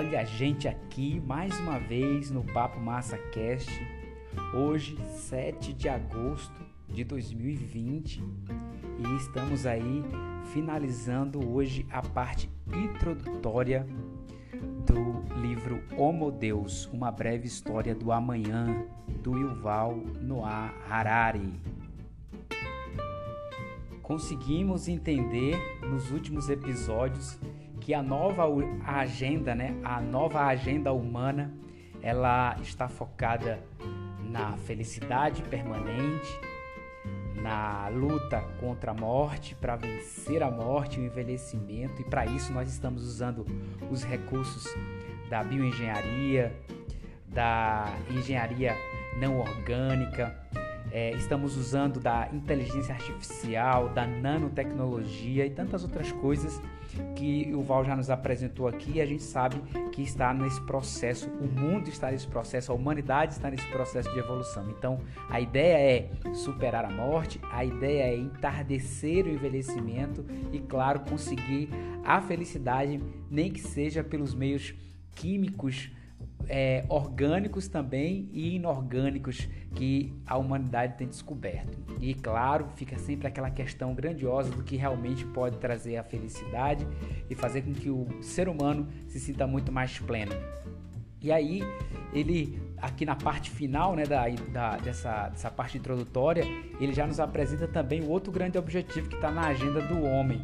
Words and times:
Olha 0.00 0.22
a 0.22 0.24
gente 0.24 0.66
aqui 0.66 1.20
mais 1.26 1.60
uma 1.60 1.78
vez 1.78 2.30
no 2.30 2.42
Papo 2.42 2.80
Massa 2.80 3.18
Cast. 3.18 3.70
Hoje, 4.54 4.96
7 5.12 5.74
de 5.74 5.90
agosto 5.90 6.58
de 6.88 7.04
2020, 7.04 8.24
e 8.98 9.16
estamos 9.18 9.66
aí 9.66 10.02
finalizando 10.54 11.46
hoje 11.46 11.86
a 11.92 12.00
parte 12.00 12.50
introdutória 12.72 13.86
do 14.86 15.38
livro 15.38 15.82
Homo 15.98 16.30
Deus, 16.30 16.86
uma 16.94 17.12
breve 17.12 17.46
história 17.46 17.94
do 17.94 18.10
amanhã, 18.10 18.86
do 19.22 19.36
Yuval 19.36 19.98
Noah 20.22 20.72
Harari. 20.88 21.60
Conseguimos 24.00 24.88
entender 24.88 25.58
nos 25.82 26.10
últimos 26.10 26.48
episódios 26.48 27.38
que 27.80 27.94
a 27.94 28.02
nova 28.02 28.44
agenda, 28.86 29.54
né, 29.54 29.74
a 29.82 30.00
nova 30.00 30.44
agenda 30.44 30.92
humana, 30.92 31.52
ela 32.02 32.56
está 32.62 32.88
focada 32.88 33.58
na 34.22 34.56
felicidade 34.58 35.42
permanente, 35.42 36.40
na 37.34 37.88
luta 37.88 38.40
contra 38.60 38.92
a 38.92 38.94
morte, 38.94 39.54
para 39.54 39.76
vencer 39.76 40.42
a 40.42 40.50
morte, 40.50 41.00
o 41.00 41.04
envelhecimento, 41.04 42.00
e 42.00 42.04
para 42.04 42.26
isso 42.26 42.52
nós 42.52 42.70
estamos 42.70 43.02
usando 43.02 43.46
os 43.90 44.04
recursos 44.04 44.64
da 45.28 45.42
bioengenharia, 45.42 46.54
da 47.26 47.92
engenharia 48.10 48.76
não 49.18 49.40
orgânica, 49.40 50.36
é, 50.92 51.12
estamos 51.12 51.56
usando 51.56 52.00
da 52.00 52.28
inteligência 52.32 52.94
artificial, 52.94 53.88
da 53.90 54.06
nanotecnologia 54.06 55.46
e 55.46 55.50
tantas 55.50 55.84
outras 55.84 56.10
coisas 56.12 56.60
que 57.14 57.52
o 57.54 57.62
Val 57.62 57.84
já 57.84 57.96
nos 57.96 58.10
apresentou 58.10 58.66
aqui 58.66 58.92
e 58.96 59.00
a 59.00 59.06
gente 59.06 59.22
sabe 59.22 59.56
que 59.92 60.02
está 60.02 60.32
nesse 60.32 60.60
processo, 60.62 61.28
o 61.28 61.46
mundo 61.46 61.88
está 61.88 62.10
nesse 62.10 62.26
processo, 62.26 62.72
a 62.72 62.74
humanidade 62.74 63.32
está 63.34 63.50
nesse 63.50 63.66
processo 63.66 64.10
de 64.12 64.18
evolução. 64.18 64.68
Então, 64.70 65.00
a 65.28 65.40
ideia 65.40 65.76
é 65.78 66.32
superar 66.34 66.84
a 66.84 66.90
morte, 66.90 67.40
a 67.50 67.64
ideia 67.64 68.04
é 68.04 68.16
entardecer 68.16 69.26
o 69.26 69.30
envelhecimento 69.30 70.24
e, 70.52 70.58
claro, 70.58 71.00
conseguir 71.00 71.68
a 72.04 72.20
felicidade, 72.20 73.00
nem 73.30 73.50
que 73.50 73.60
seja 73.60 74.02
pelos 74.02 74.34
meios 74.34 74.74
químicos 75.14 75.90
é, 76.48 76.84
orgânicos 76.88 77.68
também 77.68 78.28
e 78.32 78.56
inorgânicos 78.56 79.48
que 79.74 80.12
a 80.26 80.36
humanidade 80.36 80.96
tem 80.96 81.06
descoberto. 81.06 81.78
E 82.00 82.14
claro, 82.14 82.68
fica 82.74 82.98
sempre 82.98 83.28
aquela 83.28 83.50
questão 83.50 83.94
grandiosa 83.94 84.50
do 84.50 84.62
que 84.62 84.76
realmente 84.76 85.24
pode 85.26 85.58
trazer 85.58 85.96
a 85.96 86.02
felicidade 86.02 86.86
e 87.28 87.34
fazer 87.34 87.62
com 87.62 87.72
que 87.72 87.90
o 87.90 88.06
ser 88.22 88.48
humano 88.48 88.88
se 89.06 89.20
sinta 89.20 89.46
muito 89.46 89.70
mais 89.70 89.98
pleno. 89.98 90.32
E 91.22 91.30
aí, 91.30 91.62
ele, 92.14 92.58
aqui 92.78 93.04
na 93.04 93.14
parte 93.14 93.50
final 93.50 93.94
né, 93.94 94.04
da, 94.04 94.26
da, 94.28 94.76
dessa, 94.78 95.28
dessa 95.28 95.50
parte 95.50 95.76
introdutória, 95.76 96.44
ele 96.80 96.94
já 96.94 97.06
nos 97.06 97.20
apresenta 97.20 97.68
também 97.68 98.00
o 98.00 98.08
outro 98.08 98.32
grande 98.32 98.56
objetivo 98.56 99.08
que 99.08 99.16
está 99.16 99.30
na 99.30 99.48
agenda 99.48 99.82
do 99.82 100.02
homem, 100.02 100.40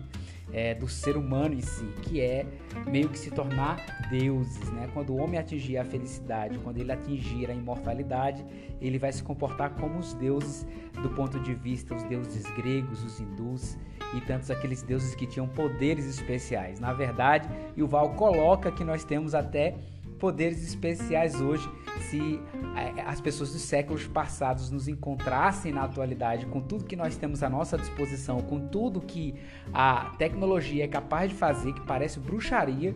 é, 0.52 0.74
do 0.74 0.88
ser 0.88 1.16
humano 1.16 1.54
em 1.54 1.60
si, 1.60 1.86
que 2.02 2.20
é 2.20 2.46
meio 2.86 3.08
que 3.08 3.18
se 3.18 3.30
tornar 3.30 3.76
deuses, 4.10 4.70
né? 4.70 4.88
Quando 4.92 5.10
o 5.10 5.16
homem 5.16 5.38
atingir 5.38 5.78
a 5.78 5.84
felicidade, 5.84 6.58
quando 6.58 6.78
ele 6.78 6.92
atingir 6.92 7.50
a 7.50 7.54
imortalidade, 7.54 8.44
ele 8.80 8.98
vai 8.98 9.12
se 9.12 9.22
comportar 9.22 9.70
como 9.74 9.98
os 9.98 10.14
deuses 10.14 10.66
do 11.02 11.10
ponto 11.10 11.38
de 11.40 11.54
vista 11.54 11.94
os 11.94 12.02
deuses 12.04 12.44
gregos, 12.52 13.04
os 13.04 13.20
hindus 13.20 13.76
e 14.14 14.20
tantos 14.20 14.50
aqueles 14.50 14.82
deuses 14.82 15.14
que 15.14 15.26
tinham 15.26 15.48
poderes 15.48 16.06
especiais. 16.06 16.78
Na 16.78 16.92
verdade, 16.92 17.48
Yuval 17.76 18.10
coloca 18.10 18.70
que 18.70 18.84
nós 18.84 19.04
temos 19.04 19.34
até 19.34 19.74
poderes 20.16 20.62
especiais 20.66 21.40
hoje 21.40 21.68
se 22.10 22.40
é, 22.76 23.02
as 23.02 23.20
pessoas 23.20 23.52
dos 23.52 23.62
séculos 23.62 24.06
passados 24.06 24.70
nos 24.70 24.88
encontrassem 24.88 25.72
na 25.72 25.84
atualidade 25.84 26.46
com 26.46 26.60
tudo 26.60 26.84
que 26.84 26.96
nós 26.96 27.16
temos 27.16 27.42
à 27.42 27.48
nossa 27.48 27.76
disposição, 27.76 28.40
com 28.40 28.68
tudo 28.68 29.00
que 29.00 29.34
a 29.72 30.14
tecnologia 30.18 30.84
é 30.84 30.88
capaz 30.88 31.30
de 31.30 31.36
fazer, 31.36 31.72
que 31.72 31.80
parece 31.82 32.20
bruxaria, 32.20 32.94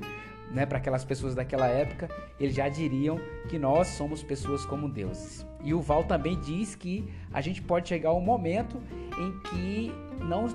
né, 0.51 0.67
para 0.67 0.79
aquelas 0.79 1.05
pessoas 1.05 1.35
daquela 1.35 1.69
época, 1.69 2.09
eles 2.39 2.55
já 2.55 2.69
diriam 2.69 3.21
que 3.49 3.59
nós 3.59 3.87
somos 3.89 4.23
pessoas 4.23 4.65
como 4.65 4.89
deuses. 4.89 5.47
E 5.63 5.73
o 5.73 5.81
Val 5.81 6.05
também 6.05 6.39
diz 6.41 6.75
que 6.75 7.09
a 7.33 7.41
gente 7.41 7.63
pode 7.63 7.89
chegar 7.89 8.13
um 8.13 8.21
momento 8.21 8.81
em 9.19 9.39
que 9.49 9.93
não 10.25 10.47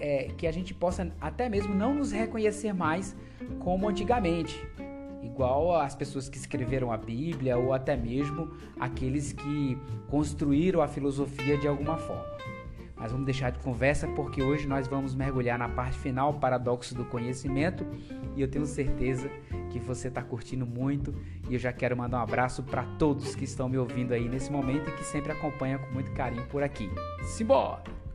é, 0.00 0.28
que 0.36 0.46
a 0.46 0.52
gente 0.52 0.74
possa 0.74 1.12
até 1.20 1.48
mesmo 1.48 1.74
não 1.74 1.94
nos 1.94 2.10
reconhecer 2.10 2.72
mais 2.72 3.16
como 3.60 3.88
antigamente 3.88 4.60
igual 5.22 5.74
as 5.76 5.94
pessoas 5.94 6.28
que 6.28 6.36
escreveram 6.36 6.92
a 6.92 6.96
Bíblia 6.96 7.56
ou 7.56 7.72
até 7.72 7.96
mesmo 7.96 8.50
aqueles 8.78 9.32
que 9.32 9.78
construíram 10.08 10.80
a 10.80 10.88
filosofia 10.88 11.56
de 11.56 11.68
alguma 11.68 11.96
forma. 11.96 12.40
Mas 12.96 13.12
vamos 13.12 13.24
deixar 13.24 13.50
de 13.50 13.58
conversa 13.60 14.06
porque 14.08 14.42
hoje 14.42 14.68
nós 14.68 14.86
vamos 14.86 15.14
mergulhar 15.14 15.58
na 15.58 15.70
parte 15.70 15.96
final, 15.98 16.34
paradoxo 16.34 16.94
do 16.94 17.02
conhecimento, 17.06 17.86
e 18.36 18.42
eu 18.42 18.48
tenho 18.48 18.66
certeza 18.66 19.30
que 19.70 19.78
você 19.78 20.08
está 20.08 20.22
curtindo 20.22 20.66
muito 20.66 21.14
e 21.48 21.54
eu 21.54 21.58
já 21.58 21.72
quero 21.72 21.96
mandar 21.96 22.18
um 22.18 22.22
abraço 22.22 22.62
para 22.62 22.84
todos 22.98 23.34
que 23.34 23.44
estão 23.44 23.70
me 23.70 23.78
ouvindo 23.78 24.12
aí 24.12 24.28
nesse 24.28 24.52
momento 24.52 24.90
e 24.90 24.92
que 24.92 25.04
sempre 25.04 25.32
acompanham 25.32 25.78
com 25.78 25.90
muito 25.94 26.12
carinho 26.12 26.46
por 26.48 26.62
aqui. 26.62 26.90
Simbora! 27.22 28.09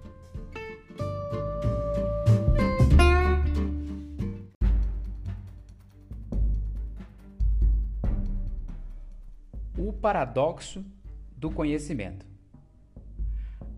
Paradoxo 10.05 10.85
do 11.35 11.49
conhecimento. 11.49 12.27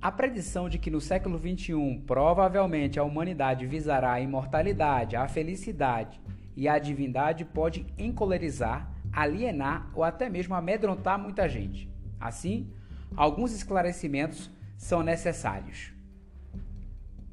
A 0.01 0.11
predição 0.11 0.67
de 0.67 0.77
que 0.77 0.91
no 0.91 0.99
século 0.99 1.39
XXI 1.39 2.03
provavelmente 2.05 2.99
a 2.99 3.03
humanidade 3.05 3.65
visará 3.65 4.11
a 4.11 4.19
imortalidade, 4.19 5.15
a 5.15 5.25
felicidade 5.29 6.19
e 6.53 6.67
a 6.67 6.77
divindade 6.79 7.45
pode 7.45 7.85
encolerizar, 7.97 8.91
alienar 9.13 9.89
ou 9.95 10.03
até 10.03 10.27
mesmo 10.27 10.53
amedrontar 10.53 11.17
muita 11.17 11.47
gente. 11.47 11.89
Assim, 12.19 12.73
alguns 13.15 13.53
esclarecimentos 13.53 14.51
são 14.75 15.01
necessários. 15.01 15.93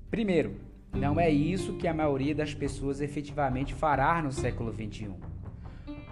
Primeiro, 0.09 0.61
não 0.93 1.19
é 1.19 1.29
isso 1.29 1.77
que 1.79 1.89
a 1.89 1.93
maioria 1.93 2.33
das 2.33 2.55
pessoas 2.55 3.01
efetivamente 3.01 3.75
fará 3.75 4.23
no 4.23 4.31
século 4.31 4.73
XXI 4.73 5.34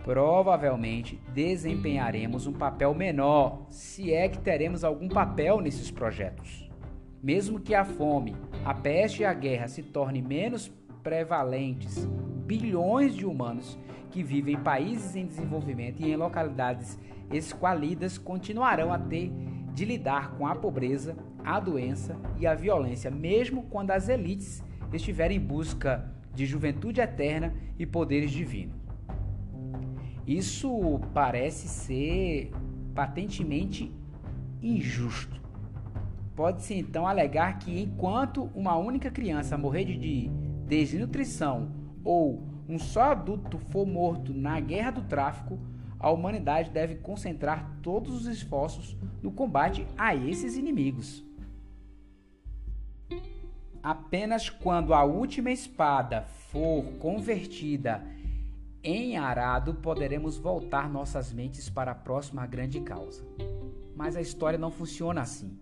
provavelmente 0.04 1.20
desempenharemos 1.32 2.46
um 2.46 2.52
papel 2.52 2.94
menor, 2.94 3.66
se 3.68 4.12
é 4.12 4.28
que 4.28 4.38
teremos 4.38 4.84
algum 4.84 5.08
papel 5.08 5.60
nesses 5.60 5.90
projetos. 5.90 6.68
Mesmo 7.22 7.60
que 7.60 7.74
a 7.74 7.84
fome, 7.84 8.36
a 8.64 8.74
peste 8.74 9.22
e 9.22 9.24
a 9.24 9.32
guerra 9.32 9.68
se 9.68 9.82
tornem 9.82 10.22
menos 10.22 10.72
prevalentes, 11.02 12.04
bilhões 12.46 13.14
de 13.14 13.24
humanos 13.24 13.78
que 14.10 14.22
vivem 14.22 14.54
em 14.54 14.60
países 14.60 15.14
em 15.14 15.24
desenvolvimento 15.24 16.00
e 16.00 16.10
em 16.10 16.16
localidades 16.16 16.98
esqualidas 17.32 18.18
continuarão 18.18 18.92
a 18.92 18.98
ter 18.98 19.32
de 19.72 19.84
lidar 19.84 20.32
com 20.32 20.46
a 20.46 20.54
pobreza, 20.54 21.16
a 21.44 21.58
doença 21.58 22.16
e 22.38 22.46
a 22.46 22.54
violência, 22.54 23.10
mesmo 23.10 23.62
quando 23.70 23.92
as 23.92 24.08
elites 24.08 24.62
estiverem 24.92 25.38
em 25.38 25.40
busca 25.40 26.12
de 26.34 26.44
juventude 26.44 27.00
eterna 27.00 27.54
e 27.78 27.86
poderes 27.86 28.30
divinos. 28.30 28.81
Isso 30.26 31.00
parece 31.12 31.68
ser 31.68 32.52
patentemente 32.94 33.92
injusto. 34.62 35.40
Pode-se 36.36 36.74
então 36.74 37.06
alegar 37.06 37.58
que 37.58 37.82
enquanto 37.82 38.50
uma 38.54 38.76
única 38.76 39.10
criança 39.10 39.58
morrer 39.58 39.84
de 39.84 40.28
desnutrição 40.66 41.72
ou 42.04 42.42
um 42.68 42.78
só 42.78 43.12
adulto 43.12 43.58
for 43.58 43.86
morto 43.86 44.32
na 44.32 44.58
guerra 44.60 44.92
do 44.92 45.02
tráfico, 45.02 45.58
a 45.98 46.10
humanidade 46.10 46.70
deve 46.70 46.96
concentrar 46.96 47.78
todos 47.82 48.14
os 48.14 48.26
esforços 48.26 48.96
no 49.22 49.30
combate 49.30 49.86
a 49.96 50.14
esses 50.14 50.56
inimigos. 50.56 51.24
Apenas 53.82 54.48
quando 54.48 54.94
a 54.94 55.04
última 55.04 55.50
espada 55.50 56.22
for 56.50 56.84
convertida 56.98 58.02
em 58.84 59.16
arado 59.16 59.74
poderemos 59.74 60.36
voltar 60.36 60.88
nossas 60.90 61.32
mentes 61.32 61.70
para 61.70 61.92
a 61.92 61.94
próxima 61.94 62.46
grande 62.46 62.80
causa. 62.80 63.24
Mas 63.94 64.16
a 64.16 64.20
história 64.20 64.58
não 64.58 64.70
funciona 64.70 65.20
assim. 65.20 65.56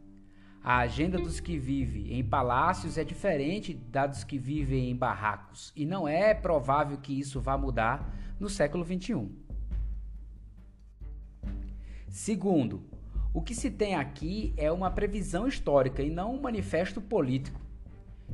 A 0.63 0.79
agenda 0.79 1.19
dos 1.19 1.41
que 1.41 1.59
vivem 1.59 2.19
em 2.19 2.25
palácios 2.25 2.97
é 2.97 3.05
diferente 3.05 3.75
da 3.75 4.07
dos 4.07 4.25
que 4.25 4.39
vivem 4.39 4.91
em 4.91 4.97
barracos, 4.97 5.73
e 5.75 5.85
não 5.85 6.07
é 6.07 6.35
provável 6.35 6.99
que 6.99 7.19
isso 7.19 7.41
vá 7.41 7.57
mudar 7.57 8.15
no 8.39 8.49
século 8.49 8.85
XXI. 8.85 9.29
Segundo, 12.09 12.83
o 13.33 13.41
que 13.41 13.55
se 13.55 13.71
tem 13.71 13.95
aqui 13.95 14.53
é 14.57 14.73
uma 14.73 14.91
previsão 14.91 15.47
histórica 15.47 16.03
e 16.03 16.11
não 16.11 16.35
um 16.35 16.41
manifesto 16.41 17.01
político. 17.01 17.60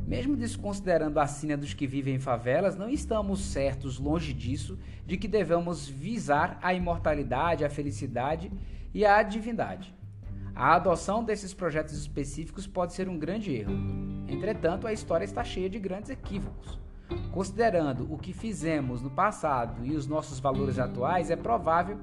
Mesmo 0.04 0.36
desconsiderando 0.36 1.20
a 1.20 1.26
sina 1.26 1.56
dos 1.56 1.74
que 1.74 1.86
vivem 1.86 2.16
em 2.16 2.20
favelas, 2.20 2.76
não 2.76 2.88
estamos 2.88 3.40
certos, 3.40 3.98
longe 3.98 4.32
disso, 4.32 4.78
de 5.04 5.16
que 5.16 5.28
devemos 5.28 5.88
visar 5.88 6.58
a 6.62 6.74
imortalidade, 6.74 7.64
a 7.64 7.70
felicidade 7.70 8.50
e 8.92 9.04
a 9.04 9.22
divindade. 9.22 9.94
A 10.54 10.74
adoção 10.74 11.22
desses 11.22 11.52
projetos 11.52 11.94
específicos 11.94 12.66
pode 12.66 12.94
ser 12.94 13.08
um 13.08 13.18
grande 13.18 13.54
erro. 13.54 13.74
Entretanto, 14.26 14.86
a 14.86 14.92
história 14.92 15.24
está 15.24 15.44
cheia 15.44 15.68
de 15.68 15.78
grandes 15.78 16.10
equívocos. 16.10 16.78
Considerando 17.30 18.12
o 18.12 18.16
que 18.16 18.32
fizemos 18.32 19.02
no 19.02 19.10
passado 19.10 19.84
e 19.84 19.94
os 19.94 20.06
nossos 20.06 20.40
valores 20.40 20.78
atuais, 20.78 21.30
é 21.30 21.36
provável 21.36 21.98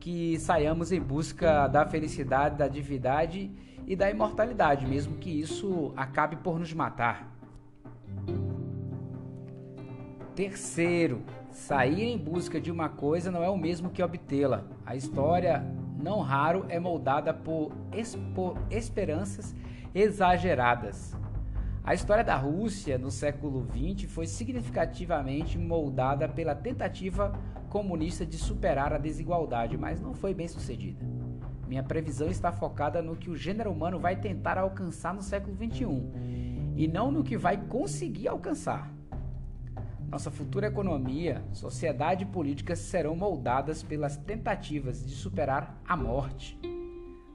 que 0.00 0.36
saiamos 0.40 0.90
em 0.90 1.00
busca 1.00 1.68
da 1.68 1.86
felicidade, 1.86 2.58
da 2.58 2.66
divindade 2.66 3.50
e 3.86 3.94
da 3.94 4.10
imortalidade, 4.10 4.84
mesmo 4.84 5.16
que 5.16 5.30
isso 5.30 5.92
acabe 5.96 6.36
por 6.36 6.58
nos 6.58 6.74
matar. 6.74 7.31
Terceiro, 10.34 11.22
sair 11.50 12.04
em 12.04 12.16
busca 12.16 12.58
de 12.58 12.70
uma 12.70 12.88
coisa 12.88 13.30
não 13.30 13.44
é 13.44 13.50
o 13.50 13.56
mesmo 13.56 13.90
que 13.90 14.02
obtê-la. 14.02 14.64
A 14.86 14.96
história, 14.96 15.62
não 16.02 16.20
raro, 16.20 16.64
é 16.70 16.80
moldada 16.80 17.34
por 17.34 17.70
esperanças 18.70 19.54
exageradas. 19.94 21.14
A 21.84 21.92
história 21.92 22.24
da 22.24 22.36
Rússia 22.36 22.96
no 22.96 23.10
século 23.10 23.66
XX 23.70 24.10
foi 24.10 24.26
significativamente 24.26 25.58
moldada 25.58 26.28
pela 26.28 26.54
tentativa 26.54 27.32
comunista 27.68 28.24
de 28.24 28.38
superar 28.38 28.92
a 28.92 28.98
desigualdade, 28.98 29.76
mas 29.76 30.00
não 30.00 30.14
foi 30.14 30.32
bem 30.32 30.48
sucedida. 30.48 31.04
Minha 31.68 31.82
previsão 31.82 32.28
está 32.28 32.52
focada 32.52 33.02
no 33.02 33.16
que 33.16 33.28
o 33.28 33.36
gênero 33.36 33.70
humano 33.70 33.98
vai 33.98 34.16
tentar 34.16 34.56
alcançar 34.56 35.12
no 35.12 35.22
século 35.22 35.56
XXI 35.56 36.61
e 36.82 36.88
não 36.88 37.12
no 37.12 37.22
que 37.22 37.36
vai 37.36 37.56
conseguir 37.56 38.26
alcançar. 38.26 38.92
Nossa 40.10 40.32
futura 40.32 40.66
economia, 40.66 41.44
sociedade 41.52 42.24
e 42.24 42.26
política 42.26 42.74
serão 42.74 43.14
moldadas 43.14 43.84
pelas 43.84 44.16
tentativas 44.16 45.06
de 45.06 45.12
superar 45.12 45.80
a 45.86 45.96
morte. 45.96 46.58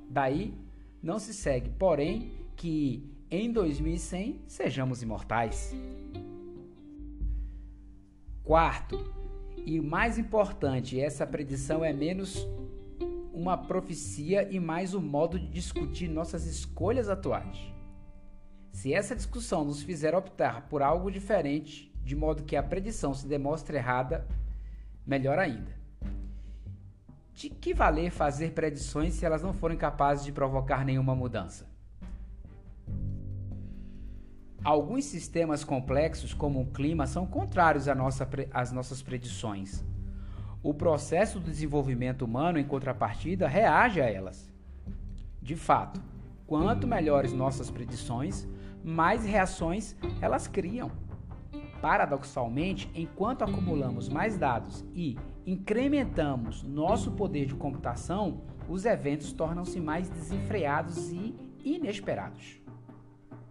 Daí, 0.10 0.54
não 1.02 1.18
se 1.18 1.34
segue, 1.34 1.70
porém, 1.70 2.30
que 2.58 3.10
em 3.32 3.50
2100 3.50 4.42
sejamos 4.48 5.02
imortais. 5.02 5.74
Quarto, 8.44 9.00
e 9.66 9.80
mais 9.80 10.18
importante, 10.18 11.00
essa 11.00 11.26
predição 11.26 11.86
é 11.86 11.94
menos 11.94 12.46
uma 13.34 13.58
profecia 13.58 14.46
e 14.52 14.60
mais 14.60 14.94
um 14.94 15.02
modo 15.02 15.40
de 15.40 15.48
discutir 15.48 16.10
nossas 16.10 16.46
escolhas 16.46 17.08
atuais. 17.08 17.77
Se 18.78 18.94
essa 18.94 19.16
discussão 19.16 19.66
nos 19.66 19.82
fizer 19.82 20.14
optar 20.14 20.68
por 20.70 20.84
algo 20.84 21.10
diferente, 21.10 21.92
de 22.04 22.16
modo 22.16 22.44
que 22.44 22.56
a 22.56 22.62
predição 22.62 23.12
se 23.12 23.28
demonstre 23.28 23.76
errada, 23.76 24.28
melhor 25.04 25.40
ainda. 25.40 25.72
De 27.34 27.50
que 27.50 27.74
valer 27.74 28.12
fazer 28.12 28.52
predições 28.52 29.16
se 29.16 29.26
elas 29.26 29.42
não 29.42 29.52
forem 29.52 29.76
capazes 29.76 30.24
de 30.24 30.32
provocar 30.32 30.86
nenhuma 30.86 31.16
mudança? 31.16 31.68
Alguns 34.64 35.06
sistemas 35.06 35.64
complexos, 35.64 36.32
como 36.32 36.62
o 36.62 36.68
clima, 36.68 37.08
são 37.08 37.26
contrários 37.26 37.88
às 38.54 38.72
nossas 38.72 39.02
predições. 39.02 39.84
O 40.62 40.72
processo 40.72 41.40
do 41.40 41.50
desenvolvimento 41.50 42.22
humano, 42.22 42.60
em 42.60 42.64
contrapartida, 42.64 43.48
reage 43.48 44.00
a 44.00 44.06
elas. 44.06 44.48
De 45.42 45.56
fato, 45.56 46.00
quanto 46.46 46.86
melhores 46.86 47.34
nossas 47.34 47.72
predições, 47.72 48.48
mais 48.84 49.26
reações 49.26 49.96
elas 50.22 50.48
criam. 50.48 50.92
Paradoxalmente, 51.82 52.90
enquanto 52.96 53.44
acumulamos 53.44 54.10
mais 54.10 54.38
dados 54.38 54.84
e 54.96 55.18
incrementamos 55.46 56.64
nosso 56.64 57.12
poder 57.12 57.46
de 57.46 57.56
computação, 57.56 58.42
os 58.68 58.86
eventos 58.86 59.32
tornam-se 59.32 59.80
mais 59.80 60.10
desenfreados 60.10 61.12
e 61.12 61.36
inesperados. 61.64 62.60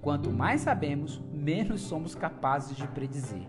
Quanto 0.01 0.31
mais 0.31 0.61
sabemos, 0.61 1.21
menos 1.33 1.81
somos 1.81 2.15
capazes 2.15 2.77
de 2.77 2.87
predizer. 2.89 3.47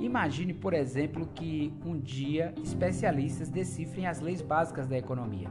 Imagine, 0.00 0.52
por 0.52 0.74
exemplo, 0.74 1.26
que 1.34 1.72
um 1.84 1.98
dia 1.98 2.54
especialistas 2.62 3.48
decifrem 3.48 4.06
as 4.06 4.20
leis 4.20 4.42
básicas 4.42 4.86
da 4.86 4.98
economia. 4.98 5.50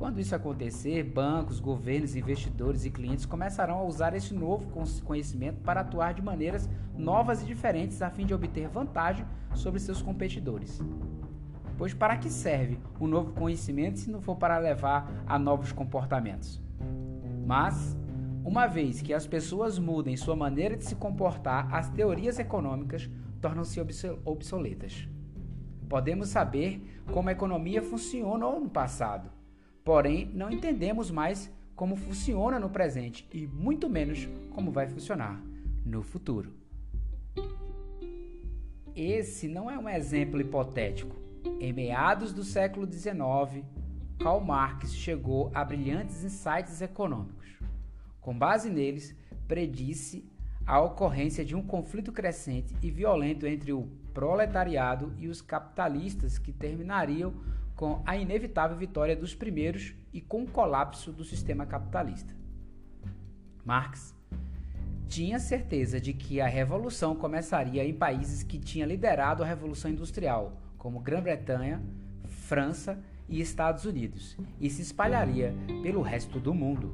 Quando 0.00 0.18
isso 0.18 0.34
acontecer, 0.34 1.02
bancos, 1.04 1.60
governos, 1.60 2.16
investidores 2.16 2.86
e 2.86 2.90
clientes 2.90 3.26
começarão 3.26 3.80
a 3.80 3.84
usar 3.84 4.14
esse 4.14 4.32
novo 4.32 4.66
conhecimento 5.04 5.60
para 5.60 5.82
atuar 5.82 6.14
de 6.14 6.22
maneiras 6.22 6.70
novas 6.96 7.42
e 7.42 7.44
diferentes 7.44 8.00
a 8.00 8.08
fim 8.08 8.24
de 8.24 8.32
obter 8.32 8.66
vantagem 8.66 9.26
sobre 9.52 9.78
seus 9.78 10.00
competidores. 10.00 10.80
Pois 11.76 11.92
para 11.92 12.16
que 12.16 12.30
serve 12.30 12.80
o 12.98 13.06
novo 13.06 13.34
conhecimento 13.34 13.98
se 13.98 14.10
não 14.10 14.22
for 14.22 14.36
para 14.36 14.56
levar 14.56 15.22
a 15.26 15.38
novos 15.38 15.70
comportamentos? 15.70 16.62
Mas 17.46 17.94
uma 18.42 18.66
vez 18.66 19.02
que 19.02 19.12
as 19.12 19.26
pessoas 19.26 19.78
mudem 19.78 20.16
sua 20.16 20.34
maneira 20.34 20.78
de 20.78 20.84
se 20.86 20.94
comportar, 20.96 21.74
as 21.74 21.90
teorias 21.90 22.38
econômicas 22.38 23.10
tornam-se 23.38 23.78
obsoletas. 24.24 25.06
Podemos 25.90 26.30
saber 26.30 27.02
como 27.12 27.28
a 27.28 27.32
economia 27.32 27.82
funcionou 27.82 28.58
no 28.58 28.70
passado, 28.70 29.38
porém 29.84 30.30
não 30.34 30.50
entendemos 30.50 31.10
mais 31.10 31.50
como 31.74 31.96
funciona 31.96 32.58
no 32.58 32.68
presente 32.68 33.26
e 33.32 33.46
muito 33.46 33.88
menos 33.88 34.28
como 34.50 34.70
vai 34.70 34.86
funcionar 34.86 35.42
no 35.84 36.02
futuro. 36.02 36.52
Esse 38.94 39.48
não 39.48 39.70
é 39.70 39.78
um 39.78 39.88
exemplo 39.88 40.40
hipotético. 40.40 41.16
Em 41.58 41.72
meados 41.72 42.34
do 42.34 42.44
século 42.44 42.90
XIX, 42.90 43.64
Karl 44.18 44.40
Marx 44.40 44.92
chegou 44.94 45.50
a 45.54 45.64
brilhantes 45.64 46.22
insights 46.22 46.82
econômicos. 46.82 47.58
Com 48.20 48.36
base 48.36 48.68
neles, 48.68 49.16
predisse 49.48 50.28
a 50.66 50.80
ocorrência 50.80 51.44
de 51.44 51.56
um 51.56 51.62
conflito 51.62 52.12
crescente 52.12 52.76
e 52.82 52.90
violento 52.90 53.46
entre 53.46 53.72
o 53.72 53.88
proletariado 54.12 55.14
e 55.18 55.28
os 55.28 55.40
capitalistas 55.40 56.38
que 56.38 56.52
terminariam 56.52 57.32
com 57.80 58.02
a 58.04 58.14
inevitável 58.14 58.76
vitória 58.76 59.16
dos 59.16 59.34
primeiros 59.34 59.94
e 60.12 60.20
com 60.20 60.42
o 60.42 60.46
colapso 60.46 61.10
do 61.10 61.24
sistema 61.24 61.64
capitalista. 61.64 62.36
Marx 63.64 64.14
tinha 65.08 65.38
certeza 65.38 65.98
de 65.98 66.12
que 66.12 66.42
a 66.42 66.46
revolução 66.46 67.16
começaria 67.16 67.82
em 67.82 67.94
países 67.94 68.42
que 68.42 68.58
tinham 68.58 68.86
liderado 68.86 69.42
a 69.42 69.46
revolução 69.46 69.90
industrial, 69.90 70.60
como 70.76 71.00
Grã-Bretanha, 71.00 71.82
França 72.28 73.02
e 73.26 73.40
Estados 73.40 73.86
Unidos, 73.86 74.36
e 74.60 74.68
se 74.68 74.82
espalharia 74.82 75.54
pelo 75.82 76.02
resto 76.02 76.38
do 76.38 76.52
mundo. 76.52 76.92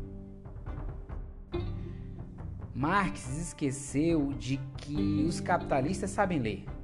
Marx 2.72 3.36
esqueceu 3.36 4.32
de 4.34 4.60
que 4.76 5.24
os 5.26 5.40
capitalistas 5.40 6.10
sabem 6.10 6.38
ler. 6.38 6.75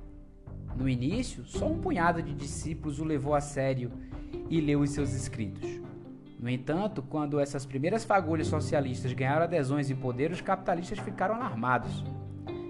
No 0.76 0.88
início, 0.88 1.44
só 1.44 1.66
um 1.66 1.78
punhado 1.78 2.22
de 2.22 2.34
discípulos 2.34 2.98
o 2.98 3.04
levou 3.04 3.34
a 3.34 3.40
sério 3.40 3.90
e 4.48 4.60
leu 4.60 4.80
os 4.80 4.90
seus 4.90 5.12
escritos. 5.12 5.80
No 6.38 6.48
entanto, 6.48 7.02
quando 7.02 7.38
essas 7.38 7.64
primeiras 7.64 8.04
fagulhas 8.04 8.48
socialistas 8.48 9.12
ganharam 9.12 9.44
adesões 9.44 9.90
e 9.90 9.94
poder, 9.94 10.32
os 10.32 10.40
capitalistas 10.40 10.98
ficaram 10.98 11.36
alarmados. 11.36 12.04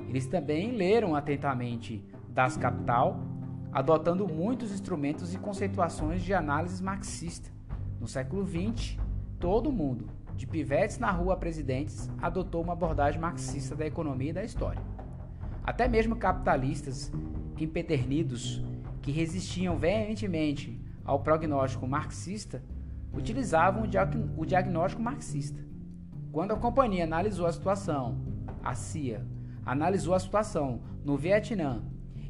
Eles 0.09 0.27
também 0.27 0.73
leram 0.73 1.17
atentamente 1.17 2.05
Das 2.29 2.57
Capital, 2.57 3.19
adotando 3.73 4.29
muitos 4.29 4.71
instrumentos 4.73 5.33
e 5.33 5.39
conceituações 5.39 6.23
de 6.23 6.35
análise 6.35 6.83
marxista. 6.83 7.51
No 7.99 8.07
século 8.07 8.47
XX, 8.47 8.99
todo 9.39 9.73
mundo, 9.73 10.07
de 10.37 10.47
pivetes 10.47 10.99
na 10.99 11.11
rua 11.11 11.35
a 11.35 11.37
presidentes, 11.37 12.11
adotou 12.21 12.63
uma 12.63 12.75
abordagem 12.75 13.21
marxista 13.21 13.75
da 13.75 13.87
economia 13.87 14.31
e 14.31 14.35
da 14.35 14.45
história. 14.45 14.83
Até 15.65 15.89
mesmo 15.89 16.17
capitalistas 16.17 17.11
empedernidos 17.59 18.63
que 19.01 19.11
resistiam 19.11 19.77
veementemente 19.79 20.81
ao 21.05 21.21
prognóstico 21.21 21.87
marxista 21.87 22.63
utilizavam 23.13 23.85
o 24.37 24.47
diagnóstico 24.47 25.03
marxista. 25.03 25.63
Quando 26.31 26.53
a 26.53 26.57
companhia 26.57 27.05
analisou 27.05 27.47
a 27.47 27.53
situação, 27.53 28.19
a 28.63 28.75
CIA 28.75 29.27
analisou 29.67 30.15
a 30.15 30.21
situação 30.21 30.81
no 31.05 31.17
Vietnã 31.17 31.83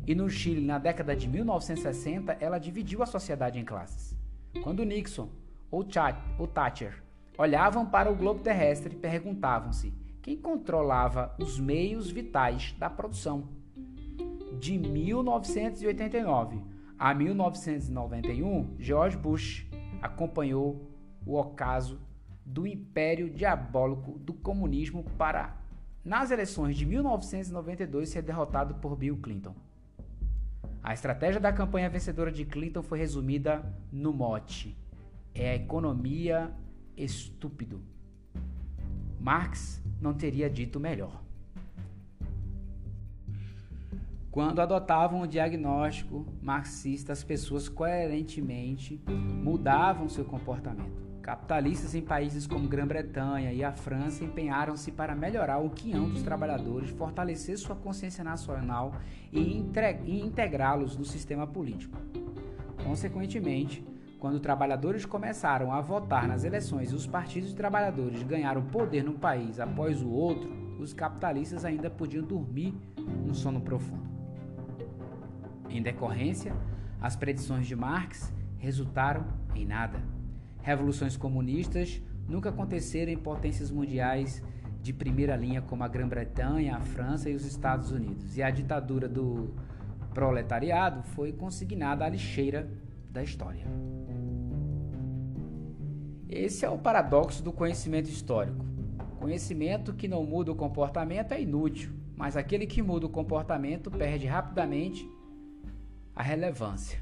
e 0.06 0.14
no 0.14 0.28
Chile 0.28 0.60
na 0.60 0.78
década 0.78 1.14
de 1.14 1.28
1960, 1.28 2.36
ela 2.40 2.58
dividiu 2.58 3.02
a 3.02 3.06
sociedade 3.06 3.58
em 3.58 3.64
classes. 3.64 4.16
Quando 4.62 4.84
Nixon 4.84 5.28
ou 5.70 5.84
Thatcher 5.84 7.02
olhavam 7.38 7.86
para 7.86 8.10
o 8.10 8.16
globo 8.16 8.40
terrestre 8.40 8.94
e 8.94 8.98
perguntavam-se 8.98 9.94
quem 10.20 10.36
controlava 10.36 11.34
os 11.38 11.58
meios 11.58 12.10
vitais 12.10 12.74
da 12.78 12.90
produção. 12.90 13.48
De 14.58 14.78
1989 14.78 16.62
a 16.98 17.14
1991, 17.14 18.76
George 18.78 19.16
Bush 19.16 19.66
acompanhou 20.00 20.88
o 21.26 21.38
ocaso 21.38 22.00
do 22.44 22.66
império 22.66 23.30
diabólico 23.30 24.18
do 24.18 24.32
comunismo 24.32 25.04
para 25.16 25.56
nas 26.04 26.30
eleições 26.30 26.76
de 26.76 26.84
1992 26.84 28.08
ser 28.08 28.22
derrotado 28.22 28.74
por 28.76 28.96
Bill 28.96 29.16
Clinton. 29.18 29.54
A 30.82 30.92
estratégia 30.92 31.40
da 31.40 31.52
campanha 31.52 31.88
vencedora 31.88 32.32
de 32.32 32.44
Clinton 32.44 32.82
foi 32.82 32.98
resumida 32.98 33.64
no 33.92 34.12
mote: 34.12 34.76
é 35.34 35.50
a 35.50 35.54
economia 35.54 36.52
estúpido. 36.96 37.80
Marx 39.20 39.80
não 40.00 40.12
teria 40.12 40.50
dito 40.50 40.80
melhor. 40.80 41.21
Quando 44.32 44.60
adotavam 44.60 45.20
o 45.20 45.26
diagnóstico 45.26 46.24
marxista, 46.40 47.12
as 47.12 47.22
pessoas 47.22 47.68
coerentemente 47.68 48.98
mudavam 49.06 50.08
seu 50.08 50.24
comportamento. 50.24 51.02
Capitalistas 51.20 51.94
em 51.94 52.00
países 52.00 52.46
como 52.46 52.66
Grã-Bretanha 52.66 53.52
e 53.52 53.62
a 53.62 53.72
França 53.72 54.24
empenharam-se 54.24 54.90
para 54.90 55.14
melhorar 55.14 55.58
o 55.58 55.68
quinhão 55.68 56.08
dos 56.08 56.22
trabalhadores, 56.22 56.88
fortalecer 56.88 57.58
sua 57.58 57.76
consciência 57.76 58.24
nacional 58.24 58.94
e, 59.30 59.54
integrá-los 59.54 60.96
no 60.96 61.04
sistema 61.04 61.46
político. 61.46 61.98
Consequentemente, 62.82 63.86
quando 64.18 64.40
trabalhadores 64.40 65.04
começaram 65.04 65.70
a 65.70 65.82
votar 65.82 66.26
nas 66.26 66.42
eleições 66.42 66.90
e 66.90 66.94
os 66.94 67.06
partidos 67.06 67.50
de 67.50 67.54
trabalhadores 67.54 68.22
ganharam 68.22 68.62
poder 68.62 69.04
num 69.04 69.18
país 69.18 69.60
após 69.60 70.00
o 70.00 70.08
outro, 70.08 70.50
os 70.80 70.94
capitalistas 70.94 71.66
ainda 71.66 71.90
podiam 71.90 72.24
dormir 72.24 72.74
um 73.28 73.34
sono 73.34 73.60
profundo. 73.60 74.11
Em 75.72 75.80
decorrência, 75.80 76.54
as 77.00 77.16
predições 77.16 77.66
de 77.66 77.74
Marx 77.74 78.30
resultaram 78.58 79.24
em 79.54 79.64
nada. 79.64 79.98
Revoluções 80.60 81.16
comunistas 81.16 82.00
nunca 82.28 82.50
aconteceram 82.50 83.10
em 83.10 83.16
potências 83.16 83.70
mundiais 83.70 84.42
de 84.82 84.92
primeira 84.92 85.34
linha 85.34 85.62
como 85.62 85.82
a 85.82 85.88
Grã-Bretanha, 85.88 86.76
a 86.76 86.80
França 86.80 87.30
e 87.30 87.34
os 87.34 87.46
Estados 87.46 87.90
Unidos. 87.90 88.36
E 88.36 88.42
a 88.42 88.50
ditadura 88.50 89.08
do 89.08 89.54
proletariado 90.12 91.02
foi 91.02 91.32
consignada 91.32 92.04
à 92.04 92.08
lixeira 92.08 92.70
da 93.10 93.22
história. 93.22 93.64
Esse 96.28 96.66
é 96.66 96.70
o 96.70 96.78
paradoxo 96.78 97.42
do 97.42 97.50
conhecimento 97.50 98.10
histórico. 98.10 98.62
Conhecimento 99.18 99.94
que 99.94 100.06
não 100.06 100.22
muda 100.22 100.52
o 100.52 100.54
comportamento 100.54 101.32
é 101.32 101.40
inútil, 101.40 101.92
mas 102.14 102.36
aquele 102.36 102.66
que 102.66 102.82
muda 102.82 103.06
o 103.06 103.10
comportamento 103.10 103.90
perde 103.90 104.26
rapidamente 104.26 105.08
a 106.14 106.22
relevância. 106.22 107.00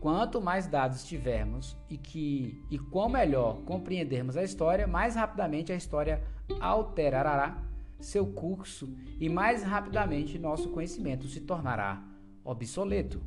Quanto 0.00 0.40
mais 0.40 0.66
dados 0.66 1.04
tivermos 1.04 1.76
e 1.88 1.98
que 1.98 2.64
e 2.70 2.78
quão 2.78 3.08
melhor 3.08 3.60
compreendermos 3.62 4.36
a 4.36 4.42
história, 4.42 4.86
mais 4.86 5.14
rapidamente 5.14 5.72
a 5.72 5.76
história 5.76 6.22
alterará 6.58 7.62
seu 8.00 8.26
curso 8.26 8.88
e 9.18 9.28
mais 9.28 9.62
rapidamente 9.62 10.38
nosso 10.38 10.70
conhecimento 10.70 11.28
se 11.28 11.40
tornará 11.42 12.02
obsoleto. 12.42 13.20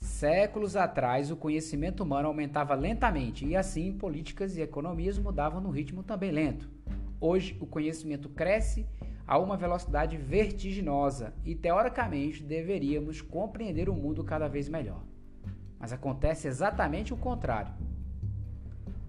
Séculos 0.00 0.74
atrás, 0.74 1.30
o 1.30 1.36
conhecimento 1.36 2.02
humano 2.02 2.26
aumentava 2.26 2.74
lentamente 2.74 3.46
e 3.46 3.54
assim 3.54 3.92
políticas 3.92 4.56
e 4.56 4.60
economias 4.60 5.18
mudavam 5.18 5.60
no 5.60 5.70
ritmo 5.70 6.02
também 6.02 6.32
lento. 6.32 6.68
Hoje, 7.20 7.56
o 7.60 7.66
conhecimento 7.66 8.28
cresce 8.28 8.86
a 9.28 9.38
uma 9.38 9.58
velocidade 9.58 10.16
vertiginosa 10.16 11.34
e, 11.44 11.54
teoricamente, 11.54 12.42
deveríamos 12.42 13.20
compreender 13.20 13.90
o 13.90 13.94
mundo 13.94 14.24
cada 14.24 14.48
vez 14.48 14.70
melhor. 14.70 15.04
Mas 15.78 15.92
acontece 15.92 16.48
exatamente 16.48 17.12
o 17.12 17.16
contrário. 17.16 17.74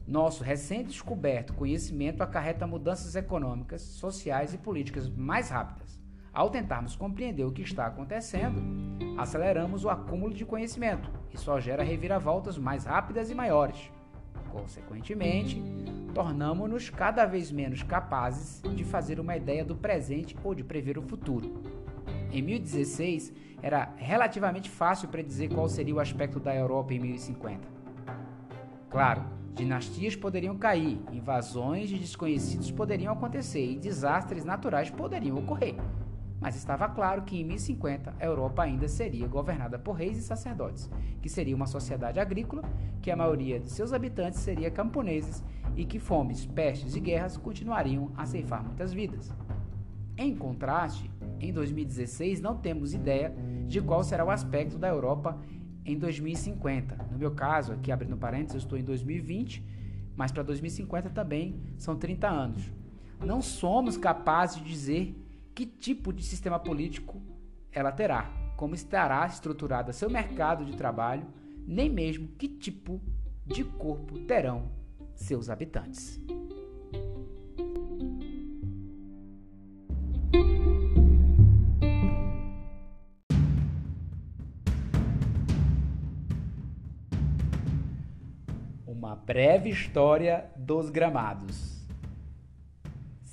Nosso 0.06 0.44
recém-descoberto 0.44 1.54
conhecimento 1.54 2.22
acarreta 2.22 2.68
mudanças 2.68 3.16
econômicas, 3.16 3.82
sociais 3.82 4.54
e 4.54 4.58
políticas 4.58 5.08
mais 5.08 5.50
rápidas. 5.50 5.98
Ao 6.34 6.50
tentarmos 6.50 6.98
compreender 6.98 7.46
o 7.46 7.52
que 7.54 7.62
está 7.62 7.86
acontecendo, 7.86 8.62
aceleramos 9.18 9.86
o 9.86 9.90
acúmulo 9.90 10.34
de 10.34 10.46
conhecimento 10.46 11.10
e 11.34 11.38
só 11.38 11.62
gera 11.62 11.82
reviravoltas 11.82 12.58
mais 12.58 12.84
rápidas 12.84 13.32
e 13.32 13.36
maiores. 13.36 13.90
Consequentemente, 14.52 15.64
tornamos-nos 16.13 16.89
cada 16.89 17.25
vez 17.25 17.51
menos 17.51 17.84
capazes 17.84 18.62
de 18.75 18.84
fazer 18.84 19.20
uma 19.20 19.36
ideia 19.36 19.63
do 19.63 19.75
presente 19.75 20.36
ou 20.44 20.54
de 20.54 20.63
prever 20.63 20.98
o 20.98 21.01
futuro. 21.01 21.62
Em 22.32 22.42
1016, 22.42 23.34
era 23.62 23.94
relativamente 23.98 24.70
fácil 24.70 25.10
predizer 25.10 25.50
qual 25.50 25.68
seria 25.68 25.96
o 25.96 26.00
aspecto 26.00 26.39
da 26.39 26.56
Europa 26.56 26.94
em 26.94 27.00
1050. 27.00 27.68
Claro, 28.89 29.24
dinastias 29.54 30.16
poderiam 30.16 30.58
cair, 30.58 31.00
invasões 31.12 31.89
de 31.89 31.98
desconhecidos 32.00 32.72
poderiam 32.72 33.13
acontecer 33.13 33.72
e 33.72 33.78
desastres 33.78 34.46
naturais 34.46 34.89
poderiam 34.89 35.38
ocorrer. 35.38 35.75
Mas 36.39 36.55
estava 36.55 36.88
claro 36.88 37.24
que 37.24 37.39
em 37.39 37.43
1050 37.43 38.15
a 38.19 38.25
Europa 38.25 38.63
ainda 38.63 38.88
seria 38.88 39.27
governada 39.27 39.77
por 39.77 39.93
reis 39.93 40.17
e 40.17 40.22
sacerdotes, 40.22 40.89
que 41.22 41.27
seria 41.27 41.55
uma 41.55 41.65
sociedade 41.65 42.19
agrícola, 42.19 42.63
que 43.01 43.12
a 43.12 43.15
maioria 43.15 43.60
de 43.60 43.69
seus 43.69 43.91
habitantes 43.91 44.39
seria 44.39 44.72
camponeses 44.72 45.43
e 45.75 45.86
que 45.86 46.00
fomes, 46.00 46.46
pestes 46.46 46.96
e 46.96 47.00
guerras 47.00 47.36
continuariam 47.36 48.12
a 48.15 48.25
ceifar 48.25 48.63
muitas 48.63 48.93
vidas. 48.93 49.34
Em 50.17 50.36
contraste, 50.36 51.10
em 51.39 51.51
2016 51.51 52.41
não 52.41 52.58
temos 52.58 52.93
ideia 52.93 53.34
de 53.67 53.81
qual 53.81 54.03
será 54.03 54.25
o 54.25 54.29
aspecto 54.29 54.77
da 54.77 54.88
Europa 54.88 55.38
em 55.86 55.98
2050. 55.98 57.08
No 57.12 57.17
meu 57.17 57.31
caso, 57.31 57.74
aqui 57.74 57.91
abrindo 57.91 58.17
parênteses, 58.17 58.55
eu 58.55 58.60
estou 58.60 58.77
em 58.77 58.84
2020, 58.84 59.63
mas 60.15 60.31
para 60.31 60.43
2050 60.43 61.10
também 61.10 61.62
são 61.77 61.96
30 61.96 62.27
anos. 62.27 62.74
Não 63.25 63.41
somos 63.41 63.98
capazes 63.98 64.58
de 64.62 64.69
dizer 64.69 65.15
que 65.60 65.66
tipo 65.66 66.13
de 66.13 66.24
sistema 66.24 66.58
político 66.58 67.22
ela 67.70 67.92
terá, 67.92 68.32
como 68.56 68.74
estará 68.75 69.28
estruturada 69.28 69.92
seu 69.92 70.10
mercado 70.10 70.63
de 70.63 70.78
trabalho, 70.78 71.28
nem 71.68 71.89
mesmo 71.89 72.30
que 72.30 72.48
tipo 72.48 73.01
de 73.46 73.66
corpo 73.66 74.20
terão 74.20 74.72
seus 75.13 75.50
habitantes. 75.50 76.18
Uma 88.88 89.13
breve 89.13 89.72
história 89.72 90.50
dos 90.56 90.89
gramados. 90.89 91.69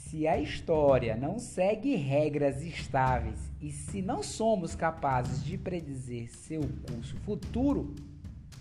Se 0.08 0.25
a 0.25 0.38
história 0.38 1.16
não 1.16 1.36
segue 1.36 1.96
regras 1.96 2.62
estáveis 2.62 3.40
e 3.60 3.72
se 3.72 4.00
não 4.00 4.22
somos 4.22 4.72
capazes 4.72 5.42
de 5.44 5.58
predizer 5.58 6.30
seu 6.30 6.60
curso 6.88 7.16
futuro, 7.25 7.92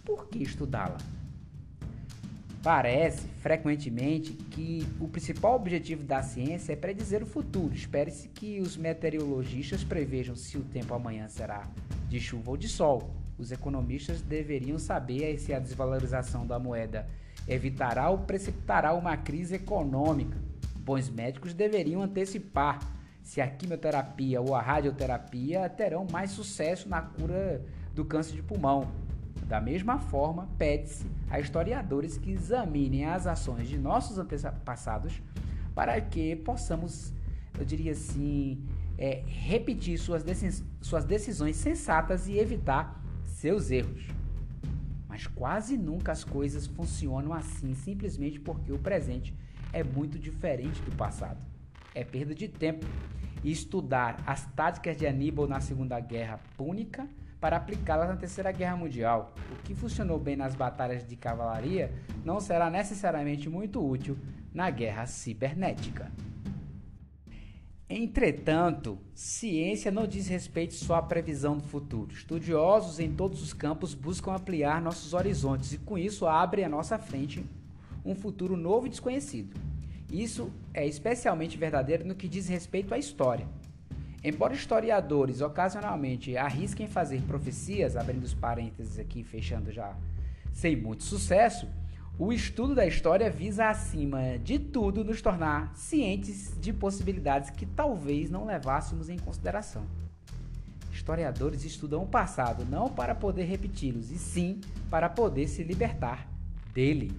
por 0.03 0.27
que 0.27 0.41
estudá-la? 0.41 0.97
Parece, 2.63 3.27
frequentemente, 3.43 4.33
que 4.33 4.87
o 4.99 5.07
principal 5.07 5.55
objetivo 5.55 6.03
da 6.03 6.23
ciência 6.23 6.73
é 6.73 6.75
predizer 6.75 7.21
o 7.21 7.27
futuro. 7.27 7.75
Espere-se 7.75 8.27
que 8.29 8.59
os 8.59 8.75
meteorologistas 8.75 9.83
prevejam 9.83 10.35
se 10.35 10.57
o 10.57 10.63
tempo 10.63 10.95
amanhã 10.95 11.27
será 11.27 11.69
de 12.09 12.19
chuva 12.19 12.49
ou 12.49 12.57
de 12.57 12.67
sol. 12.67 13.11
Os 13.37 13.51
economistas 13.51 14.19
deveriam 14.19 14.79
saber 14.79 15.37
se 15.37 15.53
a 15.53 15.59
desvalorização 15.59 16.47
da 16.47 16.57
moeda 16.57 17.07
evitará 17.47 18.09
ou 18.09 18.17
precipitará 18.17 18.95
uma 18.95 19.15
crise 19.15 19.53
econômica. 19.53 20.44
Bons 20.85 21.09
médicos 21.09 21.51
deveriam 21.51 22.03
antecipar 22.03 22.79
se 23.23 23.41
a 23.41 23.47
quimioterapia 23.47 24.39
ou 24.39 24.53
a 24.53 24.61
radioterapia 24.61 25.67
terão 25.67 26.05
mais 26.11 26.29
sucesso 26.29 26.87
na 26.87 27.01
cura 27.01 27.65
do 27.95 28.05
câncer 28.05 28.35
de 28.35 28.43
pulmão. 28.43 28.87
Da 29.47 29.59
mesma 29.59 29.97
forma, 29.97 30.47
pede-se 30.59 31.07
a 31.27 31.39
historiadores 31.39 32.19
que 32.19 32.31
examinem 32.31 33.05
as 33.05 33.25
ações 33.25 33.67
de 33.67 33.79
nossos 33.79 34.19
antepassados 34.19 35.19
para 35.73 35.99
que 35.99 36.35
possamos, 36.35 37.11
eu 37.57 37.65
diria 37.65 37.93
assim, 37.93 38.63
é, 38.95 39.23
repetir 39.25 39.97
suas, 39.97 40.23
suas 40.79 41.03
decisões 41.03 41.55
sensatas 41.55 42.27
e 42.27 42.37
evitar 42.37 43.03
seus 43.25 43.71
erros. 43.71 44.07
Mas 45.09 45.25
quase 45.25 45.77
nunca 45.77 46.11
as 46.11 46.23
coisas 46.23 46.67
funcionam 46.67 47.33
assim, 47.33 47.73
simplesmente 47.73 48.39
porque 48.39 48.71
o 48.71 48.77
presente 48.77 49.33
é 49.71 49.83
muito 49.83 50.17
diferente 50.19 50.81
do 50.81 50.95
passado. 50.95 51.39
É 51.93 52.03
perda 52.03 52.35
de 52.35 52.47
tempo 52.47 52.85
estudar 53.43 54.21
as 54.25 54.45
táticas 54.53 54.97
de 54.97 55.05
Aníbal 55.05 55.47
na 55.47 55.59
Segunda 55.59 55.99
Guerra 55.99 56.39
Púnica 56.57 57.07
para 57.39 57.57
aplicá-las 57.57 58.09
na 58.09 58.15
Terceira 58.15 58.51
Guerra 58.51 58.75
Mundial. 58.75 59.33
O 59.51 59.63
que 59.63 59.75
funcionou 59.75 60.17
bem 60.17 60.35
nas 60.35 60.55
batalhas 60.55 61.05
de 61.07 61.15
cavalaria 61.15 61.93
não 62.23 62.39
será 62.39 62.69
necessariamente 62.69 63.47
muito 63.49 63.85
útil 63.85 64.17
na 64.53 64.69
guerra 64.69 65.05
cibernética. 65.05 66.11
Entretanto, 67.87 68.97
ciência 69.13 69.91
não 69.91 70.07
diz 70.07 70.27
respeito 70.27 70.73
só 70.73 70.95
à 70.95 71.01
previsão 71.03 71.55
do 71.55 71.63
futuro. 71.63 72.11
Estudiosos 72.11 72.99
em 72.99 73.13
todos 73.13 73.43
os 73.43 73.53
campos 73.53 73.93
buscam 73.93 74.33
ampliar 74.33 74.81
nossos 74.81 75.13
horizontes 75.13 75.73
e, 75.73 75.77
com 75.77 75.95
isso, 75.97 76.25
abrem 76.25 76.65
à 76.65 76.69
nossa 76.69 76.97
frente 76.97 77.45
um 78.05 78.15
futuro 78.15 78.55
novo 78.55 78.87
e 78.87 78.89
desconhecido. 78.89 79.59
Isso 80.11 80.51
é 80.73 80.85
especialmente 80.85 81.57
verdadeiro 81.57 82.05
no 82.05 82.15
que 82.15 82.27
diz 82.27 82.47
respeito 82.47 82.93
à 82.93 82.97
história. 82.97 83.47
Embora 84.23 84.53
historiadores 84.53 85.41
ocasionalmente 85.41 86.35
arrisquem 86.37 86.87
fazer 86.87 87.21
profecias, 87.23 87.95
abrindo 87.95 88.23
os 88.23 88.33
parênteses 88.33 88.97
aqui, 88.97 89.23
fechando 89.23 89.71
já 89.71 89.95
sem 90.51 90.75
muito 90.75 91.03
sucesso, 91.03 91.67
o 92.17 92.31
estudo 92.31 92.73
da 92.73 92.87
história 92.87 93.29
visa, 93.29 93.67
acima 93.67 94.39
de 94.39 94.57
tudo, 94.57 95.03
nos 95.03 95.21
tornar 95.21 95.75
cientes 95.75 96.57
de 96.61 96.71
possibilidades 96.71 97.49
que 97.49 97.65
talvez 97.65 98.29
não 98.29 98.45
levássemos 98.45 99.09
em 99.09 99.17
consideração. 99.17 99.85
Historiadores 100.93 101.65
estudam 101.65 102.01
o 102.01 102.07
passado 102.07 102.65
não 102.65 102.87
para 102.89 103.13
poder 103.13 103.43
repeti-los, 103.43 104.11
e 104.11 104.17
sim 104.17 104.61
para 104.89 105.09
poder 105.09 105.47
se 105.47 105.61
libertar 105.61 106.25
dele. 106.73 107.11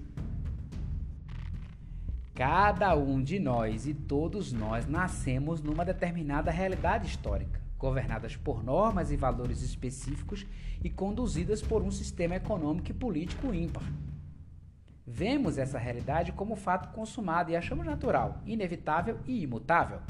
Cada 2.37 2.95
um 2.95 3.23
de 3.23 3.38
nós 3.38 3.87
e 3.87 3.95
todos 3.95 4.52
nós 4.52 4.87
nascemos 4.87 5.62
numa 5.62 5.87
determinada 5.87 6.50
realidade 6.50 7.07
histórica, 7.07 7.59
governadas 7.78 8.37
por 8.37 8.62
normas 8.62 9.11
e 9.11 9.16
valores 9.16 9.62
específicos 9.62 10.47
e 10.85 10.90
conduzidas 10.90 11.62
por 11.62 11.83
um 11.83 11.90
sistema 11.90 12.35
econômico 12.35 12.90
e 12.90 12.95
político 12.95 13.55
ímpar. 13.55 13.85
Vemos 15.07 15.57
essa 15.57 15.78
realidade 15.78 16.33
como 16.33 16.57
fato 16.57 16.93
consumado 16.93 17.50
e 17.50 17.57
achamos 17.57 17.87
natural, 17.87 18.43
inevitável 18.45 19.19
e 19.26 19.43
imutável. 19.43 20.00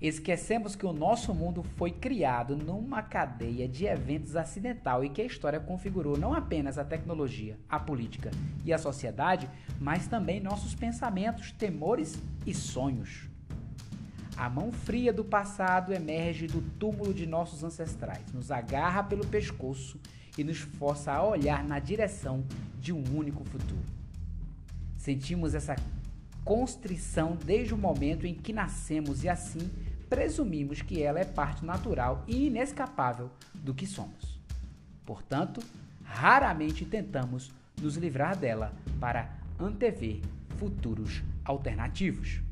Esquecemos 0.00 0.74
que 0.74 0.86
o 0.86 0.94
nosso 0.94 1.34
mundo 1.34 1.62
foi 1.76 1.90
criado 1.90 2.56
numa 2.56 3.02
cadeia 3.02 3.68
de 3.68 3.84
eventos 3.84 4.34
acidental 4.34 5.04
e 5.04 5.10
que 5.10 5.20
a 5.20 5.26
história 5.26 5.60
configurou 5.60 6.16
não 6.16 6.32
apenas 6.32 6.78
a 6.78 6.84
tecnologia, 6.84 7.58
a 7.68 7.78
política 7.78 8.30
e 8.64 8.72
a 8.72 8.78
sociedade, 8.78 9.46
mas 9.78 10.06
também 10.06 10.40
nossos 10.40 10.74
pensamentos, 10.74 11.52
temores 11.52 12.18
e 12.46 12.54
sonhos. 12.54 13.28
A 14.38 14.48
mão 14.48 14.72
fria 14.72 15.12
do 15.12 15.22
passado 15.22 15.92
emerge 15.92 16.46
do 16.46 16.62
túmulo 16.78 17.12
de 17.12 17.26
nossos 17.26 17.62
ancestrais, 17.62 18.32
nos 18.32 18.50
agarra 18.50 19.02
pelo 19.02 19.26
pescoço 19.26 20.00
e 20.38 20.42
nos 20.42 20.60
força 20.60 21.12
a 21.12 21.22
olhar 21.22 21.62
na 21.62 21.78
direção 21.78 22.42
de 22.78 22.90
um 22.90 23.04
único 23.14 23.44
futuro. 23.44 23.84
Sentimos 24.96 25.54
essa 25.54 25.76
constrição 26.42 27.36
desde 27.44 27.74
o 27.74 27.76
momento 27.76 28.26
em 28.26 28.34
que 28.34 28.50
nascemos 28.50 29.24
e 29.24 29.28
assim 29.28 29.70
presumimos 30.10 30.82
que 30.82 31.02
ela 31.02 31.18
é 31.18 31.24
parte 31.24 31.64
natural 31.64 32.22
e 32.26 32.48
inescapável 32.48 33.30
do 33.54 33.72
que 33.72 33.86
somos. 33.86 34.38
Portanto, 35.06 35.62
raramente 36.04 36.84
tentamos 36.84 37.50
nos 37.80 37.96
livrar 37.96 38.36
dela 38.36 38.74
para 39.00 39.30
antever 39.58 40.20
futuros 40.58 41.22
alternativos. 41.42 42.42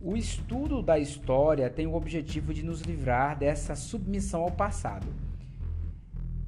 O 0.00 0.16
estudo 0.16 0.82
da 0.82 0.98
história 0.98 1.68
tem 1.68 1.86
o 1.86 1.94
objetivo 1.94 2.54
de 2.54 2.62
nos 2.62 2.80
livrar 2.80 3.36
dessa 3.36 3.74
submissão 3.74 4.42
ao 4.42 4.50
passado 4.50 5.06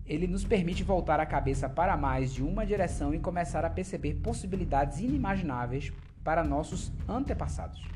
ele 0.06 0.26
nos 0.26 0.44
permite 0.44 0.84
voltar 0.84 1.18
a 1.18 1.26
cabeça 1.26 1.68
para 1.68 1.96
mais 1.96 2.32
de 2.32 2.42
uma 2.42 2.64
direção 2.64 3.12
e 3.12 3.18
começar 3.18 3.64
a 3.64 3.70
perceber 3.70 4.14
possibilidades 4.14 5.00
inimagináveis 5.00 5.92
para 6.22 6.44
nossos 6.44 6.92
antepassados. 7.08 7.95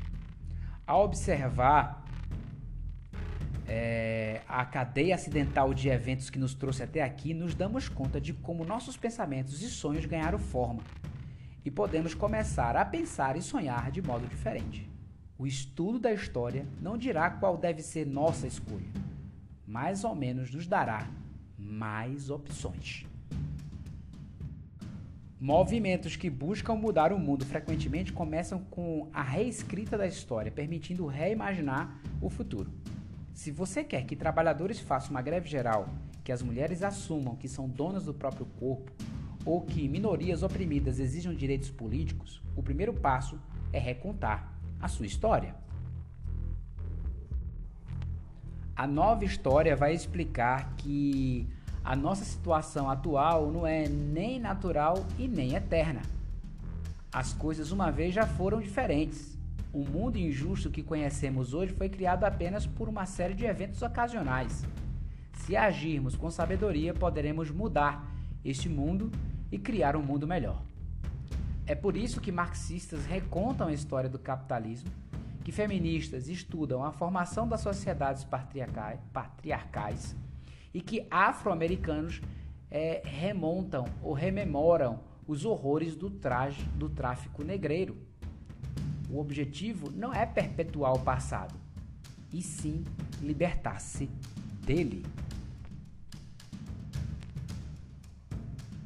Ao 0.91 1.05
observar 1.05 2.03
é, 3.65 4.41
a 4.45 4.65
cadeia 4.65 5.15
acidental 5.15 5.73
de 5.73 5.87
eventos 5.87 6.29
que 6.29 6.37
nos 6.37 6.53
trouxe 6.53 6.83
até 6.83 7.01
aqui, 7.01 7.33
nos 7.33 7.55
damos 7.55 7.87
conta 7.87 8.19
de 8.19 8.33
como 8.33 8.65
nossos 8.65 8.97
pensamentos 8.97 9.61
e 9.61 9.69
sonhos 9.69 10.05
ganharam 10.05 10.37
forma 10.37 10.81
e 11.63 11.71
podemos 11.71 12.13
começar 12.13 12.75
a 12.75 12.83
pensar 12.83 13.37
e 13.37 13.41
sonhar 13.41 13.89
de 13.89 14.01
modo 14.01 14.27
diferente. 14.27 14.85
O 15.37 15.47
estudo 15.47 15.97
da 15.97 16.11
história 16.11 16.67
não 16.81 16.97
dirá 16.97 17.29
qual 17.29 17.55
deve 17.55 17.81
ser 17.81 18.05
nossa 18.05 18.45
escolha, 18.45 18.91
mais 19.65 20.03
ou 20.03 20.13
menos 20.13 20.53
nos 20.53 20.67
dará 20.67 21.07
mais 21.57 22.29
opções. 22.29 23.05
Movimentos 25.43 26.15
que 26.15 26.29
buscam 26.29 26.75
mudar 26.75 27.11
o 27.11 27.17
mundo 27.17 27.43
frequentemente 27.43 28.13
começam 28.13 28.59
com 28.59 29.09
a 29.11 29.23
reescrita 29.23 29.97
da 29.97 30.05
história, 30.05 30.51
permitindo 30.51 31.07
reimaginar 31.07 31.99
o 32.21 32.29
futuro. 32.29 32.69
Se 33.33 33.49
você 33.49 33.83
quer 33.83 34.05
que 34.05 34.15
trabalhadores 34.15 34.79
façam 34.79 35.09
uma 35.09 35.21
greve 35.23 35.49
geral, 35.49 35.89
que 36.23 36.31
as 36.31 36.43
mulheres 36.43 36.83
assumam 36.83 37.35
que 37.35 37.47
são 37.47 37.67
donas 37.67 38.05
do 38.05 38.13
próprio 38.13 38.45
corpo 38.59 38.91
ou 39.43 39.61
que 39.61 39.87
minorias 39.87 40.43
oprimidas 40.43 40.99
exijam 40.99 41.33
direitos 41.33 41.71
políticos, 41.71 42.39
o 42.55 42.61
primeiro 42.61 42.93
passo 42.93 43.41
é 43.73 43.79
recontar 43.79 44.53
a 44.79 44.87
sua 44.87 45.07
história. 45.07 45.55
A 48.75 48.85
nova 48.85 49.25
história 49.25 49.75
vai 49.75 49.95
explicar 49.95 50.75
que 50.75 51.49
a 51.83 51.95
nossa 51.95 52.23
situação 52.23 52.89
atual 52.89 53.51
não 53.51 53.65
é 53.65 53.87
nem 53.87 54.39
natural 54.39 55.03
e 55.17 55.27
nem 55.27 55.55
eterna. 55.55 56.01
As 57.11 57.33
coisas 57.33 57.71
uma 57.71 57.91
vez 57.91 58.13
já 58.13 58.25
foram 58.25 58.61
diferentes. 58.61 59.37
O 59.73 59.83
mundo 59.83 60.17
injusto 60.17 60.69
que 60.69 60.83
conhecemos 60.83 61.53
hoje 61.53 61.73
foi 61.73 61.89
criado 61.89 62.23
apenas 62.23 62.67
por 62.67 62.87
uma 62.87 63.05
série 63.05 63.33
de 63.33 63.45
eventos 63.45 63.81
ocasionais. 63.81 64.63
Se 65.33 65.55
agirmos 65.55 66.15
com 66.15 66.29
sabedoria, 66.29 66.93
poderemos 66.93 67.49
mudar 67.49 68.05
este 68.45 68.69
mundo 68.69 69.09
e 69.51 69.57
criar 69.57 69.95
um 69.95 70.03
mundo 70.03 70.27
melhor. 70.27 70.61
É 71.65 71.73
por 71.73 71.97
isso 71.97 72.21
que 72.21 72.31
marxistas 72.31 73.05
recontam 73.05 73.67
a 73.67 73.73
história 73.73 74.09
do 74.09 74.19
capitalismo, 74.19 74.89
que 75.43 75.51
feministas 75.51 76.27
estudam 76.27 76.83
a 76.83 76.91
formação 76.91 77.47
das 77.47 77.61
sociedades 77.61 78.23
patriarcais 78.23 80.15
e 80.73 80.81
que 80.81 81.05
afro-americanos 81.09 82.21
é, 82.69 83.01
remontam 83.03 83.85
ou 84.01 84.13
rememoram 84.13 84.99
os 85.27 85.45
horrores 85.45 85.95
do, 85.95 86.09
traje, 86.09 86.63
do 86.75 86.89
tráfico 86.89 87.43
negreiro. 87.43 87.97
O 89.09 89.19
objetivo 89.19 89.91
não 89.91 90.13
é 90.13 90.25
perpetuar 90.25 90.93
o 90.93 90.99
passado, 90.99 91.53
e 92.33 92.41
sim 92.41 92.83
libertar-se 93.21 94.09
dele. 94.65 95.05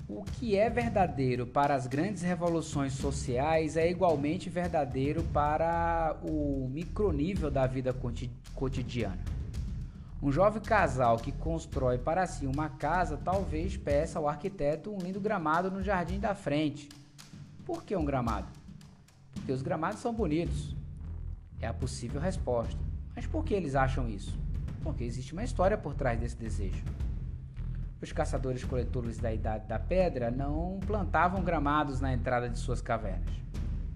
O 0.07 0.23
que 0.23 0.55
é 0.55 0.69
verdadeiro 0.69 1.45
para 1.45 1.75
as 1.75 1.87
grandes 1.87 2.21
revoluções 2.21 2.93
sociais 2.93 3.75
é 3.75 3.89
igualmente 3.89 4.49
verdadeiro 4.49 5.23
para 5.33 6.15
o 6.23 6.69
micronível 6.71 7.51
da 7.51 7.67
vida 7.67 7.93
cotidiana. 8.53 9.34
Um 10.21 10.31
jovem 10.31 10.61
casal 10.61 11.17
que 11.17 11.31
constrói 11.31 11.97
para 11.97 12.25
si 12.25 12.47
uma 12.47 12.69
casa 12.69 13.17
talvez 13.17 13.77
peça 13.77 14.17
ao 14.17 14.27
arquiteto 14.27 14.91
um 14.91 14.97
lindo 14.97 15.19
gramado 15.19 15.69
no 15.69 15.83
jardim 15.83 16.19
da 16.19 16.33
frente. 16.33 16.89
Por 17.65 17.83
que 17.83 17.95
um 17.95 18.05
gramado? 18.05 18.47
Porque 19.33 19.51
os 19.51 19.61
gramados 19.61 19.99
são 19.99 20.13
bonitos. 20.13 20.75
É 21.61 21.67
a 21.67 21.73
possível 21.73 22.19
resposta. 22.19 22.75
Mas 23.15 23.27
por 23.27 23.43
que 23.43 23.53
eles 23.53 23.75
acham 23.75 24.07
isso? 24.07 24.37
Porque 24.81 25.03
existe 25.03 25.33
uma 25.33 25.43
história 25.43 25.77
por 25.77 25.93
trás 25.93 26.19
desse 26.19 26.37
desejo. 26.37 26.83
Os 28.01 28.11
caçadores-coletores 28.11 29.17
da 29.17 29.33
Idade 29.33 29.67
da 29.67 29.79
Pedra 29.79 30.31
não 30.31 30.79
plantavam 30.85 31.43
gramados 31.43 31.99
na 31.99 32.13
entrada 32.13 32.49
de 32.49 32.57
suas 32.57 32.81
cavernas. 32.81 33.33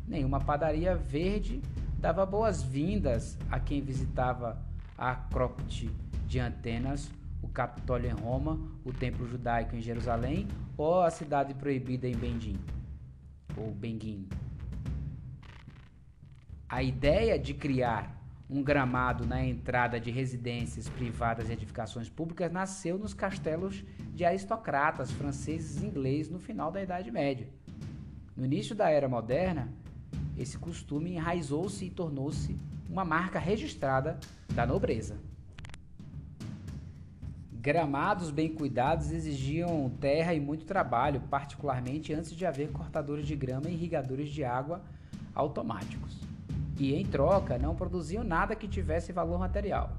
Nenhuma 0.08 0.40
padaria 0.40 0.96
verde 0.96 1.62
dava 1.98 2.26
boas-vindas 2.26 3.38
a 3.52 3.60
quem 3.60 3.82
visitava 3.82 4.62
a 4.98 5.12
Acrópole 5.12 6.09
de 6.30 6.40
Antenas, 6.40 7.12
o 7.42 7.48
Capitólio 7.48 8.08
em 8.08 8.14
Roma, 8.14 8.60
o 8.86 8.94
Templo 8.94 9.28
Judaico 9.28 9.76
em 9.76 9.82
Jerusalém 9.82 10.48
ou 10.78 11.02
a 11.02 11.10
Cidade 11.10 11.56
Proibida 11.56 12.08
em 12.08 12.16
Bendim, 12.16 12.58
ou 13.58 13.72
Benguim. 13.72 14.30
A 16.70 16.84
ideia 16.84 17.38
de 17.40 17.56
criar 17.56 18.16
um 18.48 18.62
gramado 18.62 19.26
na 19.26 19.44
entrada 19.44 20.00
de 20.00 20.12
residências 20.12 20.88
privadas 20.88 21.50
e 21.50 21.54
edificações 21.54 22.08
públicas 22.10 22.52
nasceu 22.52 22.98
nos 22.98 23.14
castelos 23.14 23.84
de 24.14 24.24
aristocratas 24.24 25.12
franceses 25.12 25.82
e 25.82 25.88
ingleses 25.88 26.32
no 26.32 26.40
final 26.40 26.72
da 26.72 26.82
Idade 26.82 27.12
Média. 27.12 27.48
No 28.38 28.46
início 28.46 28.76
da 28.76 28.90
Era 28.90 29.10
Moderna, 29.10 29.68
esse 30.38 30.60
costume 30.60 31.14
enraizou-se 31.14 31.86
e 31.86 31.90
tornou-se 31.90 32.56
uma 32.88 33.04
marca 33.04 33.40
registrada 33.40 34.20
da 34.54 34.66
nobreza. 34.66 35.29
Gramados 37.70 38.32
bem 38.32 38.52
cuidados 38.52 39.12
exigiam 39.12 39.92
terra 40.02 40.34
e 40.34 40.40
muito 40.40 40.66
trabalho, 40.66 41.22
particularmente 41.30 42.12
antes 42.12 42.32
de 42.32 42.44
haver 42.44 42.72
cortadores 42.72 43.28
de 43.28 43.36
grama 43.36 43.70
e 43.70 43.74
irrigadores 43.74 44.30
de 44.30 44.44
água 44.44 44.82
automáticos. 45.36 46.18
E 46.80 46.96
em 46.96 47.06
troca 47.06 47.60
não 47.60 47.76
produziam 47.76 48.24
nada 48.24 48.56
que 48.56 48.68
tivesse 48.68 49.12
valor 49.12 49.38
material. 49.38 49.96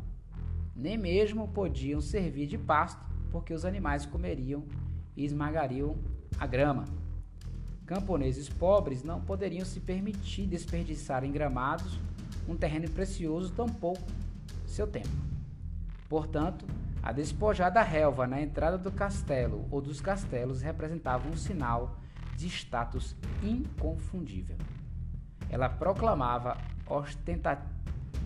Nem 0.75 0.99
mesmo 0.99 1.47
podiam 1.47 2.01
servir 2.01 2.49
de 2.49 2.59
pasto, 2.59 3.01
porque 3.31 3.55
os 3.55 3.65
animais 3.65 4.05
comeriam 4.05 4.65
e 5.17 5.25
esmagariam 5.25 5.97
a 6.41 6.49
grama. 6.49 6.87
camponeses 7.87 8.49
pobres 8.49 9.05
não 9.05 9.21
poderiam 9.21 9.65
se 9.65 9.79
permitir 9.79 10.49
desperdiçar 10.49 11.23
em 11.23 11.31
gramados 11.31 12.01
um 12.49 12.57
terreno 12.57 12.91
precioso 12.91 13.53
tão 13.53 13.69
pouco 13.69 14.03
seu 14.67 14.89
tempo. 14.89 15.31
Portanto, 16.09 16.67
a 17.03 17.13
despojada 17.13 17.83
relva 17.83 18.27
na 18.27 18.41
entrada 18.41 18.77
do 18.77 18.93
castelo 18.93 19.67
ou 19.71 19.81
dos 19.81 20.01
castelos 20.01 20.61
representava 20.61 21.29
um 21.29 21.37
sinal 21.37 21.99
de 22.37 22.47
status 22.49 23.17
inconfundível. 23.43 24.57
Ela 25.49 25.69
proclamava 25.69 26.57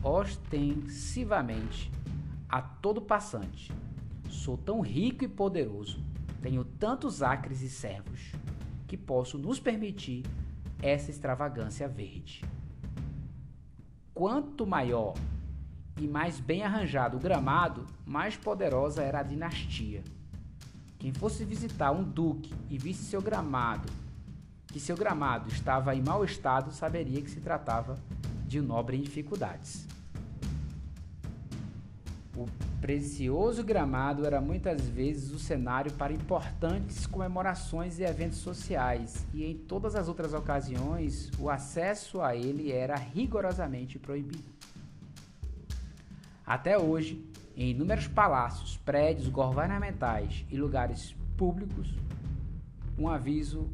ostensivamente 0.03 1.91
a 2.49 2.61
todo 2.61 3.01
passante: 3.01 3.73
Sou 4.29 4.57
tão 4.59 4.81
rico 4.81 5.25
e 5.25 5.29
poderoso, 5.29 6.03
tenho 6.43 6.65
tantos 6.65 7.23
acres 7.23 7.63
e 7.63 7.71
servos, 7.71 8.33
que 8.87 8.97
posso 8.97 9.39
nos 9.39 9.61
permitir 9.61 10.25
essa 10.83 11.11
extravagância 11.11 11.89
verde. 11.89 12.45
Quanto 14.13 14.67
maior 14.67 15.15
e 16.01 16.07
mais 16.07 16.41
bem 16.41 16.63
arranjado 16.63 17.17
o 17.17 17.21
gramado, 17.21 17.87
mais 18.05 18.37
poderosa 18.37 19.03
era 19.03 19.21
a 19.21 19.23
dinastia. 19.23 20.03
Quem 20.99 21.13
fosse 21.13 21.45
visitar 21.45 21.93
um 21.93 22.03
duque 22.03 22.53
e 22.71 22.79
visse 22.79 23.05
seu 23.05 23.21
gramado, 23.21 23.93
que 24.67 24.81
seu 24.81 24.97
gramado 24.97 25.49
estava 25.51 25.95
em 25.95 26.03
mau 26.03 26.25
estado, 26.25 26.73
saberia 26.73 27.21
que 27.21 27.31
se 27.31 27.41
tratava 27.41 27.99
de 28.47 28.61
um 28.61 28.65
nobre 28.65 28.97
em 28.97 29.03
dificuldades. 29.03 29.87
O 32.37 32.49
precioso 32.81 33.63
gramado 33.63 34.27
era 34.27 34.41
muitas 34.41 34.81
vezes 34.89 35.33
o 35.33 35.39
cenário 35.39 35.93
para 35.93 36.13
importantes 36.13 37.07
comemorações 37.07 37.99
e 37.99 38.03
eventos 38.03 38.39
sociais, 38.39 39.25
e 39.33 39.45
em 39.45 39.57
todas 39.57 39.95
as 39.95 40.09
outras 40.09 40.35
ocasiões 40.35 41.31
o 41.39 41.49
acesso 41.49 42.21
a 42.21 42.35
ele 42.35 42.73
era 42.73 42.97
rigorosamente 42.97 43.99
proibido. 43.99 44.54
Até 46.47 46.79
hoje, 46.79 47.25
em 47.57 47.71
inúmeros 47.71 48.07
palácios, 48.07 48.77
prédios 48.77 49.29
governamentais 49.29 50.45
e 50.51 50.59
lugares 50.59 51.17
públicos, 51.39 51.95
um 52.99 53.09
aviso 53.09 53.71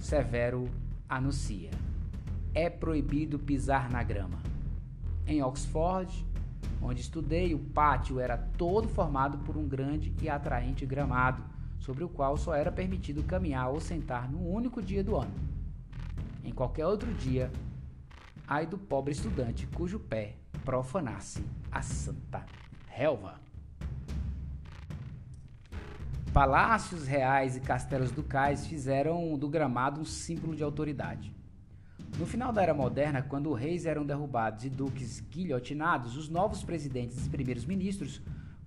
severo 0.00 0.68
anuncia: 1.08 1.70
é 2.52 2.68
proibido 2.68 3.38
pisar 3.38 3.88
na 3.88 4.02
grama. 4.02 4.40
Em 5.24 5.40
Oxford, 5.40 6.26
onde 6.82 7.00
estudei, 7.00 7.54
o 7.54 7.60
pátio 7.60 8.18
era 8.18 8.36
todo 8.36 8.88
formado 8.88 9.38
por 9.38 9.56
um 9.56 9.68
grande 9.68 10.12
e 10.20 10.28
atraente 10.28 10.84
gramado, 10.84 11.44
sobre 11.78 12.02
o 12.02 12.08
qual 12.08 12.36
só 12.36 12.54
era 12.54 12.72
permitido 12.72 13.22
caminhar 13.22 13.70
ou 13.70 13.78
sentar 13.78 14.28
num 14.28 14.50
único 14.50 14.82
dia 14.82 15.04
do 15.04 15.14
ano. 15.14 15.32
Em 16.42 16.50
qualquer 16.50 16.86
outro 16.86 17.14
dia, 17.14 17.52
ai 18.48 18.66
do 18.66 18.76
pobre 18.76 19.12
estudante 19.12 19.68
cujo 19.68 20.00
pé 20.00 20.39
profanasse 20.64 21.44
a 21.70 21.82
santa 21.82 22.44
relva. 22.86 23.40
Palácios 26.32 27.06
reais 27.06 27.56
e 27.56 27.60
castelos 27.60 28.12
ducais 28.12 28.66
fizeram 28.66 29.36
do 29.36 29.48
gramado 29.48 30.00
um 30.00 30.04
símbolo 30.04 30.54
de 30.54 30.62
autoridade. 30.62 31.34
No 32.18 32.26
final 32.26 32.52
da 32.52 32.62
Era 32.62 32.74
Moderna, 32.74 33.22
quando 33.22 33.52
reis 33.52 33.86
eram 33.86 34.04
derrubados 34.04 34.64
e 34.64 34.70
duques 34.70 35.20
guilhotinados, 35.20 36.16
os 36.16 36.28
novos 36.28 36.62
presidentes 36.62 37.26
e 37.26 37.30
primeiros 37.30 37.64
ministros 37.64 38.20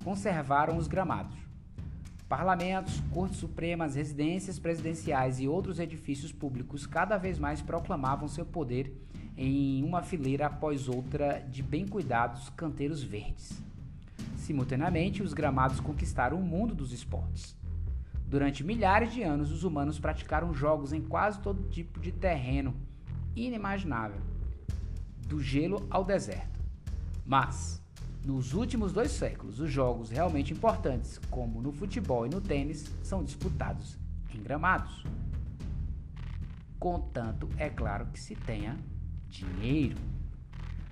conservaram 0.04 0.78
os 0.78 0.88
gramados. 0.88 1.38
Parlamentos, 2.28 3.00
cortes 3.12 3.38
supremas, 3.38 3.96
residências 3.96 4.58
presidenciais 4.58 5.40
e 5.40 5.48
outros 5.48 5.80
edifícios 5.80 6.32
públicos 6.32 6.88
cada 6.88 7.18
vez 7.18 7.38
mais 7.38 7.62
proclamavam 7.62 8.28
seu 8.28 8.46
poder 8.46 8.92
em 9.38 9.84
uma 9.84 10.04
fileira 10.04 10.48
após 10.48 10.88
outra 10.88 11.40
de 11.40 11.64
bem 11.64 11.88
cuidados 11.88 12.50
canteiros 12.50 13.02
verdes. 13.02 13.62
Simultaneamente, 14.38 15.24
os 15.24 15.34
gramados 15.34 15.80
conquistaram 15.80 16.38
o 16.38 16.44
mundo 16.44 16.76
dos 16.76 16.92
esportes. 16.92 17.56
Durante 18.28 18.64
milhares 18.64 19.14
de 19.14 19.22
anos, 19.24 19.52
os 19.52 19.64
humanos 19.64 20.00
praticaram 20.00 20.54
jogos 20.54 20.92
em 20.92 21.02
quase 21.02 21.40
todo 21.40 21.70
tipo 21.70 22.00
de 22.00 22.12
terreno 22.12 22.76
inimaginável, 23.36 24.22
do 25.28 25.42
gelo 25.42 25.86
ao 25.90 26.04
deserto. 26.04 26.60
Mas, 27.26 27.82
nos 28.26 28.54
últimos 28.54 28.92
dois 28.92 29.12
séculos, 29.12 29.60
os 29.60 29.72
jogos 29.72 30.10
realmente 30.10 30.54
importantes, 30.54 31.20
como 31.30 31.62
no 31.62 31.72
futebol 31.72 32.26
e 32.26 32.30
no 32.30 32.42
tênis, 32.42 32.92
são 33.02 33.24
disputados 33.24 33.98
em 34.34 34.42
gramados. 34.42 35.06
Contanto, 36.80 37.48
é 37.58 37.70
claro 37.70 38.08
que 38.08 38.20
se 38.20 38.36
tenha 38.36 38.78
dinheiro. 39.34 39.98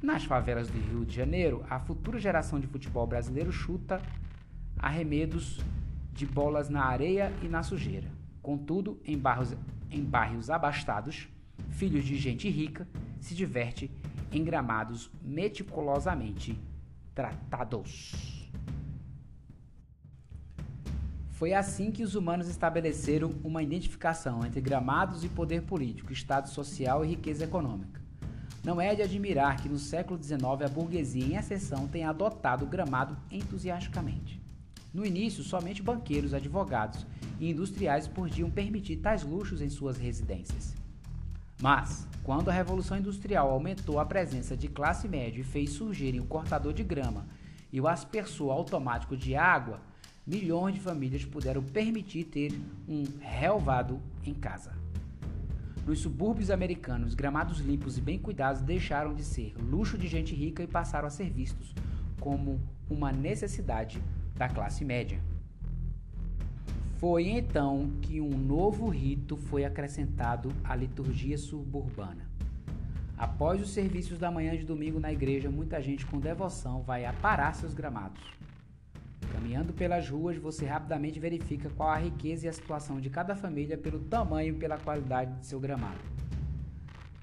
Nas 0.01 0.23
favelas 0.23 0.67
do 0.67 0.79
Rio 0.79 1.05
de 1.05 1.15
Janeiro, 1.15 1.63
a 1.69 1.79
futura 1.79 2.19
geração 2.19 2.59
de 2.59 2.65
futebol 2.65 3.05
brasileiro 3.05 3.51
chuta 3.51 4.01
arremedos 4.79 5.59
de 6.11 6.25
bolas 6.25 6.67
na 6.67 6.83
areia 6.83 7.31
e 7.43 7.47
na 7.47 7.61
sujeira. 7.61 8.09
Contudo, 8.41 8.99
em 9.05 9.15
bairros, 9.17 9.55
em 9.91 10.03
bairros 10.03 10.49
abastados, 10.49 11.29
filhos 11.69 12.03
de 12.03 12.17
gente 12.17 12.49
rica, 12.49 12.87
se 13.19 13.35
diverte 13.35 13.91
em 14.31 14.43
gramados 14.43 15.11
meticulosamente 15.21 16.57
tratados. 17.13 18.49
Foi 21.29 21.53
assim 21.53 21.91
que 21.91 22.03
os 22.03 22.15
humanos 22.15 22.47
estabeleceram 22.47 23.31
uma 23.43 23.61
identificação 23.61 24.43
entre 24.45 24.61
gramados 24.61 25.23
e 25.23 25.29
poder 25.29 25.63
político, 25.63 26.11
estado 26.11 26.49
social 26.49 27.05
e 27.05 27.09
riqueza 27.09 27.43
econômica. 27.43 28.00
Não 28.63 28.79
é 28.79 28.93
de 28.93 29.01
admirar 29.01 29.59
que 29.59 29.67
no 29.67 29.79
século 29.79 30.21
XIX 30.21 30.43
a 30.43 30.67
burguesia 30.67 31.25
em 31.25 31.35
exceção 31.35 31.87
tenha 31.87 32.09
adotado 32.09 32.63
o 32.63 32.67
gramado 32.67 33.17
entusiasticamente. 33.31 34.39
No 34.93 35.05
início, 35.05 35.43
somente 35.43 35.81
banqueiros, 35.81 36.33
advogados 36.33 37.05
e 37.39 37.49
industriais 37.49 38.07
podiam 38.07 38.51
permitir 38.51 38.97
tais 38.97 39.23
luxos 39.23 39.61
em 39.61 39.69
suas 39.69 39.97
residências. 39.97 40.75
Mas, 41.61 42.07
quando 42.23 42.49
a 42.49 42.53
Revolução 42.53 42.97
Industrial 42.97 43.49
aumentou 43.49 43.99
a 43.99 44.05
presença 44.05 44.55
de 44.55 44.67
classe 44.67 45.07
média 45.07 45.41
e 45.41 45.45
fez 45.45 45.71
surgirem 45.71 46.19
o 46.19 46.25
cortador 46.25 46.73
de 46.73 46.83
grama 46.83 47.25
e 47.71 47.79
o 47.79 47.87
aspersor 47.87 48.51
automático 48.51 49.15
de 49.15 49.35
água, 49.35 49.79
milhões 50.25 50.75
de 50.75 50.81
famílias 50.81 51.25
puderam 51.25 51.63
permitir 51.63 52.25
ter 52.25 52.51
um 52.87 53.05
relvado 53.19 53.99
em 54.23 54.33
casa. 54.33 54.80
Nos 55.85 55.99
subúrbios 55.99 56.51
americanos, 56.51 57.15
gramados 57.15 57.59
limpos 57.59 57.97
e 57.97 58.01
bem 58.01 58.19
cuidados 58.19 58.61
deixaram 58.61 59.15
de 59.15 59.23
ser 59.23 59.53
luxo 59.59 59.97
de 59.97 60.07
gente 60.07 60.35
rica 60.35 60.61
e 60.61 60.67
passaram 60.67 61.07
a 61.07 61.11
ser 61.11 61.29
vistos 61.29 61.73
como 62.19 62.61
uma 62.87 63.11
necessidade 63.11 64.01
da 64.35 64.47
classe 64.47 64.85
média. 64.85 65.19
Foi 66.97 67.29
então 67.29 67.93
que 67.99 68.21
um 68.21 68.37
novo 68.37 68.87
rito 68.87 69.35
foi 69.35 69.65
acrescentado 69.65 70.51
à 70.63 70.75
liturgia 70.75 71.35
suburbana. 71.35 72.29
Após 73.17 73.59
os 73.59 73.71
serviços 73.71 74.19
da 74.19 74.29
manhã 74.29 74.55
de 74.55 74.63
domingo 74.63 74.99
na 74.99 75.11
igreja, 75.11 75.49
muita 75.49 75.81
gente 75.81 76.05
com 76.05 76.19
devoção 76.19 76.83
vai 76.83 77.05
aparar 77.05 77.55
seus 77.55 77.73
gramados. 77.73 78.21
Caminhando 79.31 79.71
pelas 79.73 80.09
ruas, 80.09 80.37
você 80.37 80.65
rapidamente 80.65 81.19
verifica 81.19 81.69
qual 81.69 81.89
a 81.89 81.97
riqueza 81.97 82.45
e 82.45 82.49
a 82.49 82.53
situação 82.53 82.99
de 82.99 83.09
cada 83.09 83.35
família 83.35 83.77
pelo 83.77 83.99
tamanho 83.99 84.53
e 84.53 84.57
pela 84.57 84.77
qualidade 84.77 85.39
de 85.39 85.45
seu 85.45 85.59
gramado. 85.59 85.99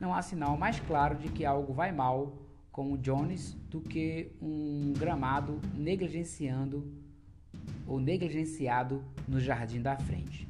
Não 0.01 0.15
há 0.15 0.23
sinal 0.23 0.57
mais 0.57 0.81
claro 0.81 1.17
de 1.17 1.29
que 1.29 1.45
algo 1.45 1.73
vai 1.73 1.93
mal 1.93 2.39
com 2.73 2.93
o 2.93 2.99
Jones 2.99 3.55
do 3.69 3.81
que 3.81 4.31
um 4.41 4.95
gramado 4.97 5.61
negligenciando 5.75 6.91
ou 7.87 7.99
negligenciado 7.99 9.05
no 9.27 9.41
jardim 9.41 9.83
da 9.83 9.97
frente. 9.97 10.49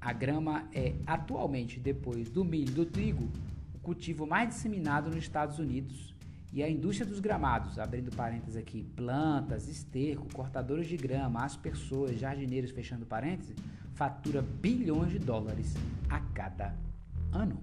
A 0.00 0.12
grama 0.12 0.68
é 0.72 0.94
atualmente, 1.06 1.78
depois 1.78 2.30
do 2.30 2.44
milho 2.44 2.70
e 2.70 2.74
do 2.74 2.86
trigo, 2.86 3.28
o 3.74 3.78
cultivo 3.80 4.26
mais 4.26 4.48
disseminado 4.48 5.10
nos 5.10 5.18
Estados 5.18 5.58
Unidos 5.58 6.15
e 6.56 6.62
a 6.62 6.70
indústria 6.70 7.06
dos 7.06 7.20
gramados, 7.20 7.78
abrindo 7.78 8.10
parênteses 8.16 8.56
aqui, 8.56 8.82
plantas, 8.96 9.68
esterco, 9.68 10.26
cortadores 10.32 10.88
de 10.88 10.96
grama, 10.96 11.44
aspersores, 11.44 12.18
jardineiros, 12.18 12.70
fechando 12.70 13.04
parênteses, 13.04 13.54
fatura 13.92 14.40
bilhões 14.40 15.12
de 15.12 15.18
dólares 15.18 15.74
a 16.08 16.18
cada 16.18 16.74
ano. 17.30 17.62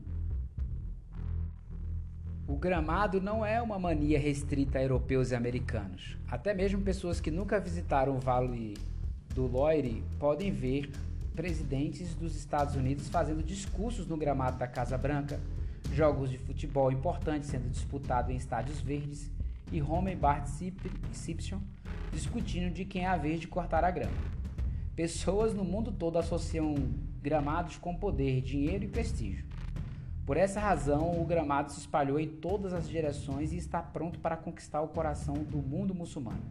O 2.47 2.55
gramado 2.55 3.19
não 3.19 3.43
é 3.43 3.59
uma 3.59 3.79
mania 3.79 4.19
restrita 4.19 4.77
a 4.77 4.83
europeus 4.83 5.31
e 5.31 5.35
americanos. 5.35 6.15
Até 6.29 6.53
mesmo 6.53 6.83
pessoas 6.83 7.19
que 7.19 7.31
nunca 7.31 7.59
visitaram 7.59 8.15
o 8.15 8.19
Vale 8.19 8.77
do 9.33 9.47
Loire 9.47 10.03
podem 10.19 10.51
ver 10.51 10.91
presidentes 11.35 12.13
dos 12.13 12.35
Estados 12.35 12.75
Unidos 12.75 13.09
fazendo 13.09 13.41
discursos 13.41 14.05
no 14.05 14.15
gramado 14.15 14.59
da 14.59 14.67
Casa 14.67 14.99
Branca, 14.99 15.39
jogos 15.91 16.29
de 16.29 16.37
futebol 16.37 16.91
importantes 16.91 17.49
sendo 17.49 17.69
disputados 17.69 18.31
em 18.31 18.35
estádios 18.35 18.79
verdes 18.79 19.31
e 19.71 19.81
Homer 19.81 20.17
Bart 20.17 20.47
Simpson 21.11 21.61
discutindo 22.11 22.71
de 22.71 22.85
quem 22.85 23.03
é 23.03 23.07
a 23.07 23.17
vez 23.17 23.39
de 23.39 23.47
cortar 23.47 23.83
a 23.83 23.91
grama. 23.91 24.13
Pessoas 24.95 25.53
no 25.53 25.63
mundo 25.63 25.91
todo 25.91 26.19
associam 26.19 26.75
gramados 27.21 27.77
com 27.77 27.95
poder, 27.95 28.41
dinheiro 28.41 28.85
e 28.85 28.87
prestígio. 28.87 29.45
Por 30.25 30.37
essa 30.37 30.59
razão, 30.59 31.19
o 31.19 31.25
gramado 31.25 31.71
se 31.71 31.79
espalhou 31.79 32.19
em 32.19 32.27
todas 32.27 32.73
as 32.73 32.87
direções 32.87 33.51
e 33.51 33.57
está 33.57 33.81
pronto 33.81 34.19
para 34.19 34.37
conquistar 34.37 34.81
o 34.81 34.87
coração 34.87 35.33
do 35.33 35.57
mundo 35.57 35.93
muçulmano. 35.93 36.43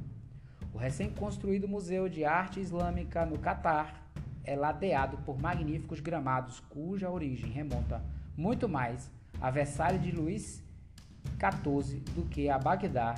O 0.74 0.78
recém-construído 0.78 1.68
Museu 1.68 2.08
de 2.08 2.24
Arte 2.24 2.60
Islâmica 2.60 3.24
no 3.24 3.38
Catar 3.38 4.10
é 4.44 4.56
ladeado 4.56 5.18
por 5.18 5.40
magníficos 5.40 6.00
gramados 6.00 6.60
cuja 6.60 7.10
origem 7.10 7.50
remonta 7.50 8.02
muito 8.36 8.68
mais 8.68 9.10
a 9.42 9.50
Versalhes 9.50 10.00
de 10.00 10.12
Luís 10.12 10.62
XIV 11.37 11.98
do 12.14 12.24
que 12.26 12.48
a 12.48 12.57
Bagdá 12.57 13.16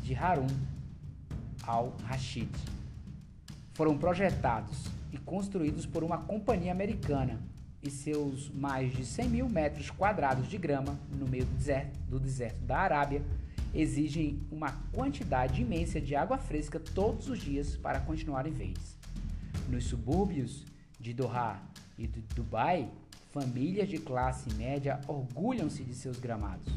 de 0.00 0.14
Harun 0.14 0.46
al-Rashid. 1.66 2.48
Foram 3.74 3.98
projetados 3.98 4.84
e 5.12 5.18
construídos 5.18 5.84
por 5.84 6.04
uma 6.04 6.18
companhia 6.18 6.70
americana 6.70 7.40
e 7.82 7.90
seus 7.90 8.48
mais 8.50 8.92
de 8.92 9.04
100 9.04 9.28
mil 9.28 9.48
metros 9.48 9.90
quadrados 9.90 10.48
de 10.48 10.56
grama 10.56 10.96
no 11.10 11.26
meio 11.26 11.44
do 11.44 11.56
deserto, 11.56 11.98
do 12.08 12.20
deserto 12.20 12.60
da 12.60 12.78
Arábia 12.78 13.22
exigem 13.74 14.40
uma 14.50 14.72
quantidade 14.92 15.60
imensa 15.60 16.00
de 16.00 16.14
água 16.14 16.38
fresca 16.38 16.80
todos 16.80 17.28
os 17.28 17.40
dias 17.40 17.76
para 17.76 18.00
continuarem 18.00 18.52
verdes. 18.52 18.96
Nos 19.68 19.84
subúrbios 19.84 20.64
de 20.98 21.12
Doha 21.12 21.60
e 21.98 22.06
de 22.06 22.20
Dubai, 22.34 22.88
famílias 23.38 23.86
de 23.86 23.98
classe 23.98 24.50
média 24.54 24.98
orgulham-se 25.06 25.84
de 25.84 25.92
seus 25.92 26.18
gramados. 26.18 26.72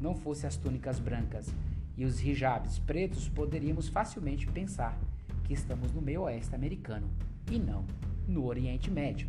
Não 0.00 0.14
fosse 0.14 0.46
as 0.46 0.54
túnicas 0.54 1.00
brancas 1.00 1.52
e 1.96 2.04
os 2.04 2.24
hijabs 2.24 2.78
pretos, 2.78 3.28
poderíamos 3.28 3.88
facilmente 3.88 4.46
pensar 4.46 4.96
que 5.42 5.52
estamos 5.52 5.90
no 5.90 6.00
meio 6.00 6.22
oeste 6.22 6.54
americano 6.54 7.08
e 7.50 7.58
não 7.58 7.84
no 8.28 8.46
Oriente 8.46 8.88
Médio. 8.92 9.28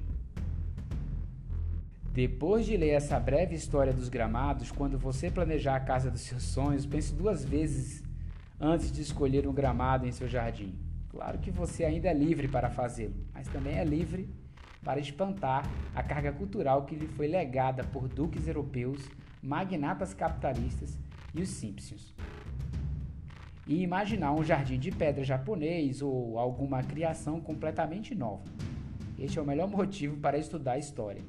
Depois 2.13 2.67
de 2.67 2.77
ler 2.77 2.89
essa 2.89 3.19
breve 3.19 3.55
história 3.55 3.91
dos 3.91 4.07
gramados, 4.07 4.71
quando 4.71 4.99
você 4.99 5.31
planejar 5.31 5.75
a 5.75 5.79
casa 5.79 6.11
dos 6.11 6.21
seus 6.21 6.43
sonhos, 6.43 6.85
pense 6.85 7.15
duas 7.15 7.43
vezes 7.43 8.03
antes 8.59 8.91
de 8.91 9.01
escolher 9.01 9.47
um 9.47 9.53
gramado 9.53 10.05
em 10.05 10.11
seu 10.11 10.27
jardim. 10.27 10.75
Claro 11.09 11.39
que 11.39 11.49
você 11.49 11.83
ainda 11.83 12.09
é 12.09 12.13
livre 12.13 12.47
para 12.47 12.69
fazê-lo, 12.69 13.15
mas 13.33 13.47
também 13.47 13.79
é 13.79 13.83
livre 13.83 14.29
para 14.83 14.99
espantar 14.99 15.65
a 15.95 16.01
carga 16.01 16.31
cultural 16.31 16.85
que 16.85 16.95
lhe 16.95 17.07
foi 17.07 17.27
legada 17.27 17.83
por 17.83 18.07
duques 18.07 18.47
europeus, 18.47 19.09
magnatas 19.41 20.13
capitalistas 20.13 20.97
e 21.33 21.41
os 21.41 21.49
Simpsons. 21.49 22.13
E 23.67 23.83
imaginar 23.83 24.33
um 24.33 24.43
jardim 24.43 24.79
de 24.79 24.91
pedra 24.91 25.23
japonês 25.23 26.01
ou 26.01 26.39
alguma 26.39 26.81
criação 26.81 27.39
completamente 27.39 28.15
nova. 28.15 28.43
Este 29.17 29.37
é 29.37 29.41
o 29.41 29.45
melhor 29.45 29.67
motivo 29.67 30.17
para 30.17 30.37
estudar 30.37 30.73
a 30.73 30.79
história 30.79 31.21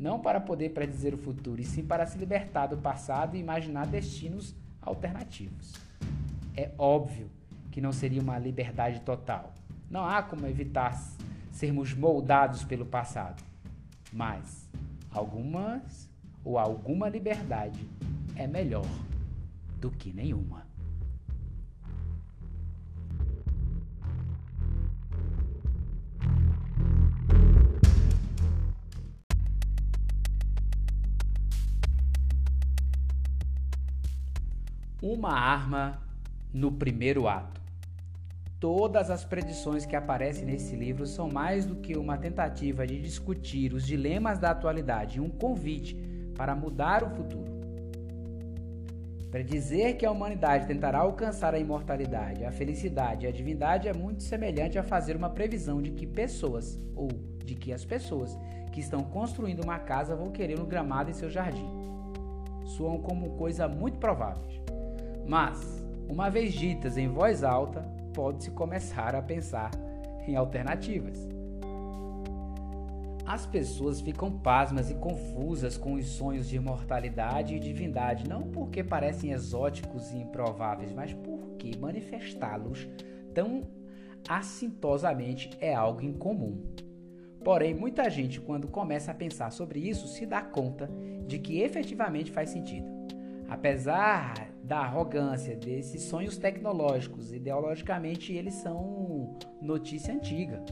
não 0.00 0.18
para 0.18 0.40
poder 0.40 0.70
predizer 0.70 1.12
o 1.12 1.18
futuro, 1.18 1.60
e 1.60 1.64
sim 1.64 1.84
para 1.84 2.06
se 2.06 2.16
libertar 2.16 2.66
do 2.66 2.78
passado 2.78 3.36
e 3.36 3.40
imaginar 3.40 3.86
destinos 3.86 4.56
alternativos. 4.80 5.74
É 6.56 6.70
óbvio 6.78 7.30
que 7.70 7.82
não 7.82 7.92
seria 7.92 8.22
uma 8.22 8.38
liberdade 8.38 9.00
total. 9.00 9.52
Não 9.90 10.04
há 10.04 10.22
como 10.22 10.46
evitar 10.46 10.98
sermos 11.60 11.92
moldados 11.92 12.64
pelo 12.64 12.86
passado. 12.86 13.42
Mas 14.10 14.66
algumas 15.10 16.08
ou 16.42 16.58
alguma 16.58 17.06
liberdade 17.06 17.86
é 18.34 18.46
melhor 18.46 18.88
do 19.78 19.90
que 19.90 20.10
nenhuma. 20.10 20.68
uma 35.02 35.32
arma 35.32 35.98
no 36.52 36.70
primeiro 36.70 37.26
ato. 37.26 37.59
Todas 38.60 39.10
as 39.10 39.24
predições 39.24 39.86
que 39.86 39.96
aparecem 39.96 40.44
nesse 40.44 40.76
livro 40.76 41.06
são 41.06 41.30
mais 41.30 41.64
do 41.64 41.76
que 41.76 41.96
uma 41.96 42.18
tentativa 42.18 42.86
de 42.86 43.00
discutir 43.00 43.72
os 43.72 43.86
dilemas 43.86 44.38
da 44.38 44.50
atualidade 44.50 45.16
e 45.16 45.20
um 45.20 45.30
convite 45.30 45.96
para 46.36 46.54
mudar 46.54 47.02
o 47.02 47.08
futuro. 47.08 47.58
Predizer 49.30 49.96
que 49.96 50.04
a 50.04 50.10
humanidade 50.10 50.66
tentará 50.66 50.98
alcançar 50.98 51.54
a 51.54 51.58
imortalidade, 51.58 52.44
a 52.44 52.52
felicidade 52.52 53.24
e 53.24 53.28
a 53.30 53.32
divindade 53.32 53.88
é 53.88 53.94
muito 53.94 54.22
semelhante 54.22 54.78
a 54.78 54.82
fazer 54.82 55.16
uma 55.16 55.30
previsão 55.30 55.80
de 55.80 55.92
que 55.92 56.06
pessoas, 56.06 56.78
ou 56.94 57.08
de 57.42 57.54
que 57.54 57.72
as 57.72 57.86
pessoas 57.86 58.36
que 58.72 58.80
estão 58.80 59.02
construindo 59.04 59.64
uma 59.64 59.78
casa 59.78 60.14
vão 60.14 60.30
querer 60.30 60.60
um 60.60 60.66
gramado 60.66 61.08
em 61.08 61.14
seu 61.14 61.30
jardim. 61.30 61.66
Soam 62.76 62.98
como 62.98 63.36
coisa 63.36 63.66
muito 63.66 63.96
prováveis. 63.96 64.60
Mas, 65.26 65.82
uma 66.06 66.28
vez 66.28 66.52
ditas 66.52 66.98
em 66.98 67.08
voz 67.08 67.42
alta, 67.42 67.99
pode-se 68.12 68.50
começar 68.50 69.14
a 69.14 69.22
pensar 69.22 69.70
em 70.26 70.36
alternativas. 70.36 71.28
As 73.26 73.46
pessoas 73.46 74.00
ficam 74.00 74.30
pasmas 74.30 74.90
e 74.90 74.94
confusas 74.94 75.76
com 75.76 75.94
os 75.94 76.06
sonhos 76.06 76.48
de 76.48 76.56
imortalidade 76.56 77.54
e 77.54 77.60
divindade, 77.60 78.28
não 78.28 78.42
porque 78.42 78.82
parecem 78.82 79.30
exóticos 79.30 80.10
e 80.10 80.18
improváveis, 80.18 80.92
mas 80.92 81.12
porque 81.14 81.76
manifestá-los 81.78 82.88
tão 83.32 83.68
assintosamente 84.28 85.50
é 85.60 85.72
algo 85.72 86.02
incomum. 86.02 86.60
Porém, 87.44 87.72
muita 87.72 88.10
gente, 88.10 88.40
quando 88.40 88.68
começa 88.68 89.12
a 89.12 89.14
pensar 89.14 89.50
sobre 89.50 89.78
isso, 89.78 90.08
se 90.08 90.26
dá 90.26 90.42
conta 90.42 90.90
de 91.26 91.38
que 91.38 91.60
efetivamente 91.60 92.30
faz 92.30 92.50
sentido. 92.50 92.86
Apesar 93.48 94.49
da 94.62 94.78
arrogância 94.78 95.56
desses 95.56 96.02
sonhos 96.02 96.36
tecnológicos, 96.36 97.32
ideologicamente 97.32 98.32
eles 98.32 98.54
são 98.54 99.36
notícia 99.60 100.14
antiga. 100.14 100.62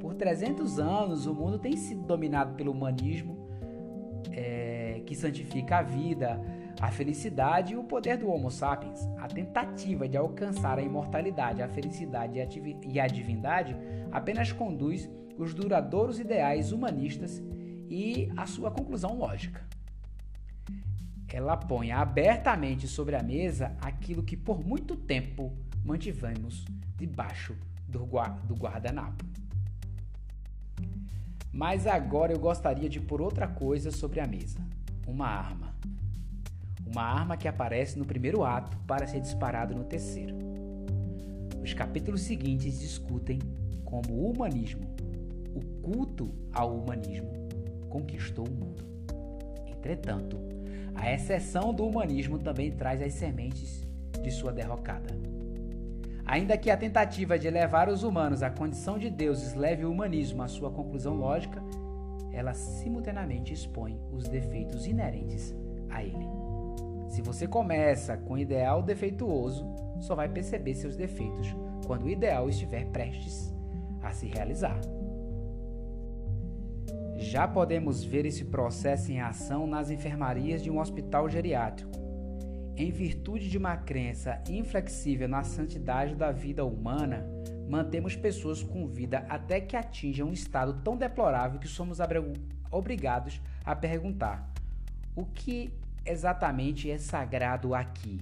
Por 0.00 0.14
300 0.14 0.78
anos, 0.78 1.26
o 1.26 1.34
mundo 1.34 1.58
tem 1.58 1.76
sido 1.76 2.02
dominado 2.02 2.54
pelo 2.54 2.72
humanismo, 2.72 3.48
é, 4.32 5.02
que 5.06 5.14
santifica 5.14 5.78
a 5.78 5.82
vida, 5.82 6.40
a 6.80 6.90
felicidade 6.90 7.74
e 7.74 7.76
o 7.76 7.84
poder 7.84 8.16
do 8.16 8.28
Homo 8.28 8.50
sapiens. 8.50 9.06
A 9.18 9.28
tentativa 9.28 10.08
de 10.08 10.16
alcançar 10.16 10.78
a 10.78 10.82
imortalidade, 10.82 11.62
a 11.62 11.68
felicidade 11.68 12.38
e 12.88 13.00
a 13.00 13.06
divindade 13.06 13.76
apenas 14.10 14.50
conduz 14.50 15.08
os 15.38 15.54
duradouros 15.54 16.18
ideais 16.18 16.72
humanistas 16.72 17.42
e 17.88 18.30
a 18.36 18.46
sua 18.46 18.70
conclusão 18.70 19.16
lógica 19.16 19.62
ela 21.32 21.56
põe 21.56 21.90
abertamente 21.90 22.86
sobre 22.86 23.16
a 23.16 23.22
mesa 23.22 23.74
aquilo 23.80 24.22
que 24.22 24.36
por 24.36 24.62
muito 24.62 24.94
tempo 24.94 25.50
mantivemos 25.82 26.64
debaixo 26.96 27.56
do 27.88 28.04
guardanapo. 28.54 29.24
Mas 31.50 31.86
agora 31.86 32.32
eu 32.32 32.38
gostaria 32.38 32.88
de 32.88 33.00
pôr 33.00 33.22
outra 33.22 33.48
coisa 33.48 33.90
sobre 33.90 34.20
a 34.20 34.26
mesa: 34.26 34.58
uma 35.06 35.26
arma. 35.26 35.74
Uma 36.86 37.02
arma 37.02 37.36
que 37.38 37.48
aparece 37.48 37.98
no 37.98 38.04
primeiro 38.04 38.44
ato 38.44 38.76
para 38.86 39.06
ser 39.06 39.20
disparado 39.20 39.74
no 39.74 39.84
terceiro. 39.84 40.36
Os 41.62 41.72
capítulos 41.72 42.22
seguintes 42.22 42.78
discutem 42.78 43.38
como 43.84 44.12
o 44.12 44.30
humanismo, 44.30 44.94
o 45.54 45.60
culto 45.80 46.34
ao 46.52 46.76
humanismo, 46.76 47.30
conquistou 47.88 48.46
o 48.46 48.50
mundo. 48.50 48.84
Entretanto, 49.66 50.51
a 50.94 51.12
exceção 51.12 51.72
do 51.72 51.86
humanismo 51.86 52.38
também 52.38 52.70
traz 52.70 53.02
as 53.02 53.14
sementes 53.14 53.86
de 54.22 54.30
sua 54.30 54.52
derrocada. 54.52 55.08
Ainda 56.24 56.56
que 56.56 56.70
a 56.70 56.76
tentativa 56.76 57.38
de 57.38 57.46
elevar 57.48 57.88
os 57.88 58.02
humanos 58.02 58.42
à 58.42 58.50
condição 58.50 58.98
de 58.98 59.10
deuses 59.10 59.54
leve 59.54 59.84
o 59.84 59.90
humanismo 59.90 60.42
à 60.42 60.48
sua 60.48 60.70
conclusão 60.70 61.14
lógica, 61.14 61.62
ela 62.32 62.54
simultaneamente 62.54 63.52
expõe 63.52 64.00
os 64.12 64.28
defeitos 64.28 64.86
inerentes 64.86 65.54
a 65.90 66.02
ele. 66.02 66.26
Se 67.08 67.20
você 67.20 67.46
começa 67.46 68.16
com 68.16 68.34
o 68.34 68.38
ideal 68.38 68.82
defeituoso, 68.82 69.66
só 70.00 70.14
vai 70.14 70.28
perceber 70.28 70.74
seus 70.74 70.96
defeitos 70.96 71.54
quando 71.86 72.04
o 72.04 72.10
ideal 72.10 72.48
estiver 72.48 72.86
prestes 72.86 73.52
a 74.00 74.12
se 74.12 74.26
realizar. 74.26 74.80
Já 77.22 77.46
podemos 77.46 78.02
ver 78.02 78.26
esse 78.26 78.44
processo 78.44 79.12
em 79.12 79.20
ação 79.20 79.64
nas 79.64 79.90
enfermarias 79.90 80.60
de 80.60 80.70
um 80.70 80.80
hospital 80.80 81.28
geriátrico. 81.28 81.92
Em 82.76 82.90
virtude 82.90 83.48
de 83.48 83.56
uma 83.56 83.76
crença 83.76 84.42
inflexível 84.48 85.28
na 85.28 85.44
santidade 85.44 86.16
da 86.16 86.32
vida 86.32 86.64
humana, 86.64 87.24
mantemos 87.70 88.16
pessoas 88.16 88.62
com 88.62 88.88
vida 88.88 89.24
até 89.28 89.60
que 89.60 89.76
atinjam 89.76 90.28
um 90.28 90.32
estado 90.32 90.82
tão 90.82 90.96
deplorável 90.96 91.60
que 91.60 91.68
somos 91.68 91.98
obrigados 92.70 93.40
a 93.64 93.74
perguntar: 93.76 94.52
o 95.14 95.24
que 95.24 95.72
exatamente 96.04 96.90
é 96.90 96.98
sagrado 96.98 97.72
aqui? 97.72 98.20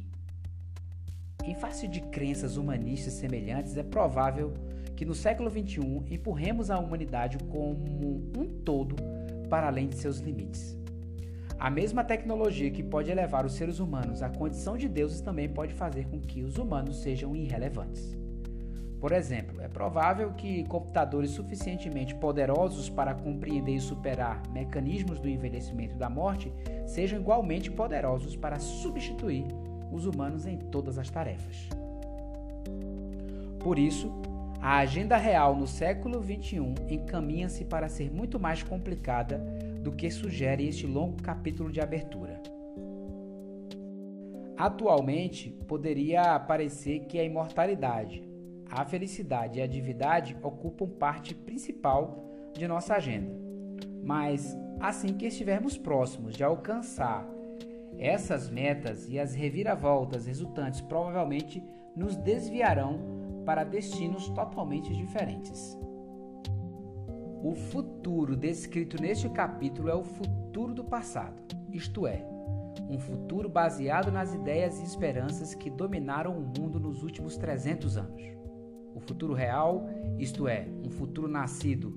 Em 1.43 1.55
face 1.55 1.89
de 1.89 2.03
crenças 2.03 2.59
humanistas 2.59 3.15
semelhantes, 3.15 3.79
é 3.79 3.83
provável 3.83 4.53
que 5.01 5.07
no 5.07 5.15
século 5.15 5.49
XXI 5.49 5.81
empurremos 6.11 6.71
a 6.71 6.79
humanidade 6.79 7.39
como 7.45 8.23
um 8.37 8.61
todo 8.63 8.97
para 9.49 9.67
além 9.67 9.89
de 9.89 9.97
seus 9.97 10.19
limites. 10.19 10.77
A 11.59 11.71
mesma 11.71 12.05
tecnologia 12.05 12.71
que 12.71 12.83
pode 12.83 13.11
elevar 13.11 13.47
os 13.47 13.55
seres 13.55 13.79
humanos 13.79 14.23
à 14.23 14.29
condição 14.29 14.77
de 14.77 14.87
deuses 14.91 15.23
também 15.23 15.49
pode 15.49 15.73
fazer 15.73 16.07
com 16.09 16.21
que 16.21 16.43
os 16.43 16.59
humanos 16.59 17.01
sejam 17.01 17.35
irrelevantes. 17.35 18.15
Por 19.01 19.13
exemplo, 19.13 19.63
é 19.63 19.69
provável 19.69 20.35
que 20.35 20.65
computadores 20.65 21.31
suficientemente 21.31 22.15
poderosos 22.15 22.91
para 22.91 23.15
compreender 23.15 23.77
e 23.77 23.81
superar 23.81 24.43
mecanismos 24.53 25.19
do 25.19 25.31
envelhecimento 25.31 25.95
e 25.95 25.99
da 25.99 26.11
morte 26.11 26.53
sejam 26.85 27.19
igualmente 27.19 27.71
poderosos 27.71 28.37
para 28.37 28.59
substituir 28.59 29.47
os 29.91 30.05
humanos 30.05 30.45
em 30.45 30.59
todas 30.59 30.99
as 30.99 31.09
tarefas. 31.09 31.71
Por 33.61 33.79
isso, 33.79 34.13
a 34.61 34.79
agenda 34.79 35.16
real 35.16 35.57
no 35.57 35.66
século 35.66 36.23
XXI 36.23 36.75
encaminha-se 36.90 37.64
para 37.64 37.88
ser 37.88 38.12
muito 38.12 38.38
mais 38.38 38.62
complicada 38.62 39.38
do 39.83 39.90
que 39.90 40.11
sugere 40.11 40.68
este 40.68 40.87
longo 40.87 41.23
capítulo 41.23 41.73
de 41.73 41.81
abertura. 41.81 42.40
Atualmente, 44.59 45.51
poderia 45.66 46.38
parecer 46.38 47.07
que 47.07 47.18
a 47.18 47.25
imortalidade, 47.25 48.23
a 48.70 48.85
felicidade 48.85 49.59
e 49.59 49.62
a 49.62 49.66
divindade 49.66 50.37
ocupam 50.42 50.87
parte 50.87 51.35
principal 51.35 52.27
de 52.53 52.68
nossa 52.68 52.94
agenda. 52.94 53.35
Mas, 54.05 54.55
assim 54.79 55.14
que 55.14 55.27
estivermos 55.27 55.79
próximos 55.79 56.37
de 56.37 56.44
alcançar 56.44 57.27
essas 57.99 58.51
metas 58.51 59.09
e 59.09 59.18
as 59.18 59.35
reviravoltas 59.35 60.27
resultantes 60.27 60.83
provavelmente 60.83 61.62
nos 61.96 62.14
desviarão 62.16 63.19
para 63.44 63.64
destinos 63.64 64.29
totalmente 64.29 64.94
diferentes. 64.94 65.79
O 67.42 67.55
futuro 67.55 68.37
descrito 68.37 69.00
neste 69.00 69.29
capítulo 69.31 69.88
é 69.88 69.94
o 69.94 70.05
futuro 70.05 70.74
do 70.74 70.85
passado, 70.85 71.42
isto 71.72 72.07
é, 72.07 72.22
um 72.88 72.98
futuro 72.98 73.48
baseado 73.48 74.12
nas 74.12 74.35
ideias 74.35 74.79
e 74.81 74.85
esperanças 74.85 75.55
que 75.55 75.70
dominaram 75.70 76.37
o 76.37 76.42
mundo 76.42 76.79
nos 76.79 77.03
últimos 77.03 77.37
300 77.37 77.96
anos. 77.96 78.22
O 78.94 79.00
futuro 79.00 79.33
real, 79.33 79.88
isto 80.18 80.46
é, 80.46 80.68
um 80.85 80.90
futuro 80.90 81.29
nascido 81.29 81.96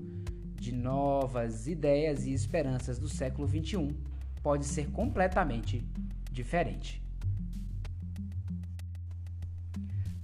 de 0.55 0.71
novas 0.71 1.67
ideias 1.67 2.25
e 2.25 2.31
esperanças 2.31 2.97
do 2.97 3.09
século 3.09 3.47
XXI, 3.47 3.93
pode 4.41 4.65
ser 4.65 4.89
completamente 4.91 5.85
diferente. 6.31 7.02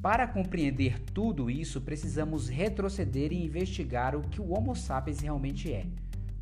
Para 0.02 0.26
compreender 0.26 0.98
tudo 1.14 1.52
isso, 1.52 1.82
precisamos 1.82 2.48
retroceder 2.48 3.34
e 3.34 3.44
investigar 3.44 4.16
o 4.16 4.22
que 4.22 4.40
o 4.40 4.54
Homo 4.54 4.74
sapiens 4.74 5.20
realmente 5.20 5.74
é, 5.74 5.86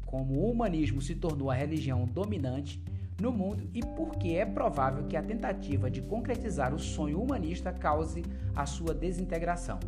como 0.05 0.35
o 0.35 0.51
humanismo 0.51 1.01
se 1.01 1.15
tornou 1.15 1.49
a 1.49 1.55
religião 1.55 2.05
dominante 2.05 2.79
no 3.19 3.31
mundo 3.31 3.67
e 3.73 3.81
por 3.81 4.11
que 4.11 4.35
é 4.35 4.45
provável 4.45 5.07
que 5.07 5.17
a 5.17 5.23
tentativa 5.23 5.89
de 5.89 6.03
concretizar 6.03 6.71
o 6.71 6.77
sonho 6.77 7.19
humanista 7.19 7.73
cause 7.73 8.23
a 8.55 8.67
sua 8.67 8.93
desintegração. 8.93 9.79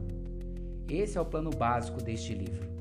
Esse 0.89 1.19
é 1.19 1.21
o 1.21 1.25
plano 1.25 1.51
básico 1.51 2.01
deste 2.01 2.33
livro. 2.33 2.78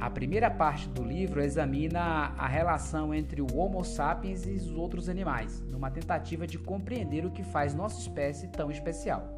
A 0.00 0.08
primeira 0.08 0.48
parte 0.48 0.88
do 0.88 1.02
livro 1.02 1.42
examina 1.42 2.32
a 2.38 2.46
relação 2.46 3.12
entre 3.12 3.42
o 3.42 3.46
Homo 3.52 3.84
sapiens 3.84 4.46
e 4.46 4.52
os 4.52 4.70
outros 4.70 5.08
animais, 5.08 5.60
numa 5.62 5.90
tentativa 5.90 6.46
de 6.46 6.56
compreender 6.56 7.26
o 7.26 7.32
que 7.32 7.42
faz 7.42 7.74
nossa 7.74 7.98
espécie 7.98 8.46
tão 8.46 8.70
especial. 8.70 9.28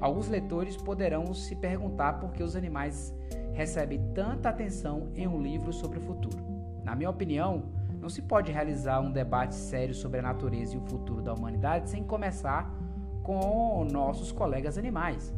Alguns 0.00 0.28
leitores 0.28 0.76
poderão 0.76 1.32
se 1.32 1.54
perguntar 1.54 2.14
por 2.14 2.32
que 2.32 2.42
os 2.42 2.56
animais 2.56 3.14
recebem 3.52 4.12
tanta 4.12 4.48
atenção 4.48 5.12
em 5.14 5.28
um 5.28 5.40
livro 5.40 5.72
sobre 5.72 6.00
o 6.00 6.02
futuro. 6.02 6.42
Na 6.82 6.96
minha 6.96 7.10
opinião, 7.10 7.62
não 8.00 8.08
se 8.08 8.22
pode 8.22 8.50
realizar 8.50 8.98
um 9.00 9.12
debate 9.12 9.54
sério 9.54 9.94
sobre 9.94 10.18
a 10.18 10.22
natureza 10.22 10.74
e 10.74 10.78
o 10.78 10.86
futuro 10.86 11.22
da 11.22 11.32
humanidade 11.32 11.90
sem 11.90 12.02
começar 12.02 12.74
com 13.22 13.86
nossos 13.88 14.32
colegas 14.32 14.76
animais. 14.76 15.32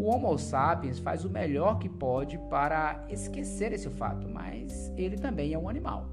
O 0.00 0.06
Homo 0.06 0.38
sapiens 0.38 0.98
faz 0.98 1.26
o 1.26 1.28
melhor 1.28 1.78
que 1.78 1.86
pode 1.86 2.38
para 2.48 3.04
esquecer 3.10 3.70
esse 3.70 3.90
fato, 3.90 4.26
mas 4.26 4.90
ele 4.96 5.18
também 5.18 5.52
é 5.52 5.58
um 5.58 5.68
animal. 5.68 6.08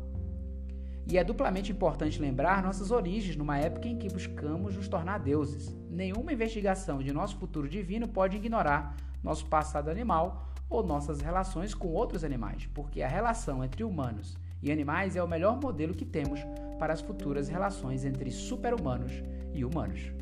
E 1.09 1.17
é 1.17 1.23
duplamente 1.23 1.71
importante 1.71 2.19
lembrar 2.19 2.61
nossas 2.61 2.91
origens 2.91 3.37
numa 3.37 3.57
época 3.57 3.87
em 3.87 3.97
que 3.97 4.09
buscamos 4.09 4.75
nos 4.75 4.89
tornar 4.89 5.19
deuses. 5.19 5.73
Nenhuma 5.89 6.33
investigação 6.33 7.01
de 7.01 7.13
nosso 7.13 7.37
futuro 7.37 7.69
divino 7.69 8.09
pode 8.09 8.35
ignorar 8.35 8.93
nosso 9.23 9.45
passado 9.45 9.89
animal 9.89 10.51
ou 10.69 10.83
nossas 10.85 11.21
relações 11.21 11.73
com 11.73 11.87
outros 11.87 12.25
animais, 12.25 12.69
porque 12.73 13.01
a 13.01 13.07
relação 13.07 13.63
entre 13.63 13.85
humanos 13.85 14.37
e 14.61 14.69
animais 14.69 15.15
é 15.15 15.23
o 15.23 15.29
melhor 15.29 15.61
modelo 15.61 15.93
que 15.93 16.03
temos 16.03 16.41
para 16.77 16.91
as 16.91 16.99
futuras 16.99 17.47
relações 17.47 18.03
entre 18.03 18.31
super-humanos 18.31 19.23
e 19.53 19.63
humanos. 19.63 20.16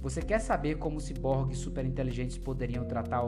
Você 0.00 0.22
quer 0.22 0.38
saber 0.38 0.78
como 0.78 1.00
ciborgues 1.00 1.58
superinteligentes 1.58 2.38
poderiam 2.38 2.84
tratar 2.84 3.22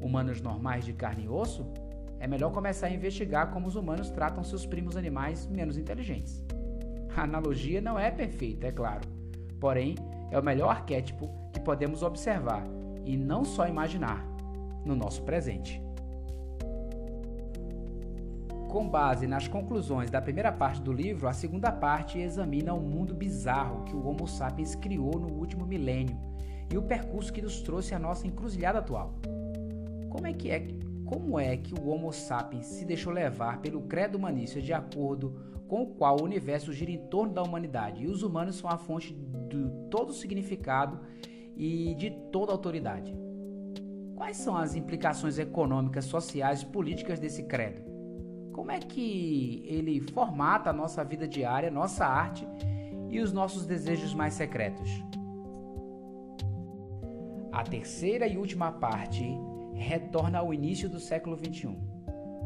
humanos 0.00 0.40
normais 0.40 0.84
de 0.84 0.92
carne 0.92 1.24
e 1.24 1.28
osso? 1.28 1.66
É 2.18 2.26
melhor 2.26 2.52
começar 2.52 2.86
a 2.86 2.90
investigar 2.90 3.50
como 3.52 3.66
os 3.66 3.76
humanos 3.76 4.10
tratam 4.10 4.42
seus 4.42 4.64
primos 4.64 4.96
animais 4.96 5.46
menos 5.46 5.76
inteligentes. 5.76 6.42
A 7.14 7.22
analogia 7.22 7.80
não 7.80 7.98
é 7.98 8.10
perfeita, 8.10 8.66
é 8.66 8.72
claro, 8.72 9.02
porém 9.60 9.94
é 10.30 10.38
o 10.38 10.42
melhor 10.42 10.70
arquétipo 10.70 11.30
que 11.52 11.60
podemos 11.60 12.02
observar 12.02 12.64
e 13.04 13.16
não 13.16 13.44
só 13.44 13.68
imaginar 13.68 14.26
no 14.84 14.96
nosso 14.96 15.22
presente. 15.22 15.85
Com 18.76 18.86
base 18.86 19.26
nas 19.26 19.48
conclusões 19.48 20.10
da 20.10 20.20
primeira 20.20 20.52
parte 20.52 20.82
do 20.82 20.92
livro, 20.92 21.26
a 21.26 21.32
segunda 21.32 21.72
parte 21.72 22.18
examina 22.18 22.74
o 22.74 22.80
mundo 22.82 23.14
bizarro 23.14 23.84
que 23.84 23.96
o 23.96 24.06
Homo 24.06 24.28
sapiens 24.28 24.74
criou 24.74 25.18
no 25.18 25.32
último 25.32 25.64
milênio 25.64 26.14
e 26.70 26.76
o 26.76 26.82
percurso 26.82 27.32
que 27.32 27.40
nos 27.40 27.62
trouxe 27.62 27.94
à 27.94 27.98
nossa 27.98 28.26
encruzilhada 28.26 28.80
atual. 28.80 29.14
Como 30.10 30.26
é 30.26 30.34
que 30.34 30.50
é, 30.50 30.68
como 31.06 31.40
é 31.40 31.56
que 31.56 31.72
o 31.72 31.88
Homo 31.88 32.12
sapiens 32.12 32.66
se 32.66 32.84
deixou 32.84 33.14
levar 33.14 33.62
pelo 33.62 33.80
credo 33.80 34.18
humanista 34.18 34.60
de 34.60 34.74
acordo 34.74 35.40
com 35.66 35.84
o 35.84 35.94
qual 35.94 36.20
o 36.20 36.24
universo 36.24 36.70
gira 36.70 36.90
em 36.90 36.98
torno 37.08 37.32
da 37.32 37.42
humanidade 37.42 38.04
e 38.04 38.08
os 38.08 38.22
humanos 38.22 38.56
são 38.56 38.68
a 38.68 38.76
fonte 38.76 39.14
de 39.48 39.70
todo 39.90 40.12
significado 40.12 41.00
e 41.56 41.94
de 41.94 42.10
toda 42.30 42.52
autoridade? 42.52 43.16
Quais 44.14 44.36
são 44.36 44.54
as 44.54 44.74
implicações 44.74 45.38
econômicas, 45.38 46.04
sociais 46.04 46.60
e 46.60 46.66
políticas 46.66 47.18
desse 47.18 47.44
credo? 47.44 47.85
Como 48.56 48.72
é 48.72 48.78
que 48.78 49.62
ele 49.66 50.00
formata 50.00 50.70
a 50.70 50.72
nossa 50.72 51.04
vida 51.04 51.28
diária, 51.28 51.70
nossa 51.70 52.06
arte 52.06 52.48
e 53.10 53.20
os 53.20 53.30
nossos 53.30 53.66
desejos 53.66 54.14
mais 54.14 54.32
secretos. 54.32 54.88
A 57.52 57.62
terceira 57.62 58.26
e 58.26 58.38
última 58.38 58.72
parte 58.72 59.22
retorna 59.74 60.38
ao 60.38 60.54
início 60.54 60.88
do 60.88 60.98
século 60.98 61.36
XXI. 61.36 61.76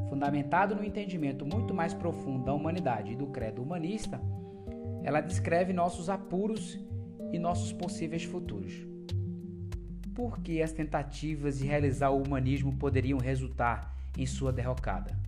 Fundamentado 0.09 0.75
no 0.75 0.83
entendimento 0.83 1.47
muito 1.47 1.73
mais 1.73 1.95
profundo 1.95 2.45
da 2.45 2.53
humanidade 2.53 3.13
e 3.13 3.17
do 3.17 3.29
credo 3.29 3.63
humanista, 3.63 4.21
ela 5.05 5.21
descreve 5.21 5.73
nossos 5.73 6.11
apuros 6.11 6.77
e 7.33 7.39
nossos 7.39 7.73
possíveis 7.73 8.25
futuros. 8.25 8.75
Por 10.13 10.41
que 10.41 10.61
as 10.61 10.73
tentativas 10.73 11.61
de 11.61 11.67
realizar 11.69 12.11
o 12.11 12.21
humanismo 12.21 12.77
poderiam 12.77 13.21
resultar 13.21 13.95
em 14.19 14.27
sua 14.27 14.53
derrocada? 14.53 15.20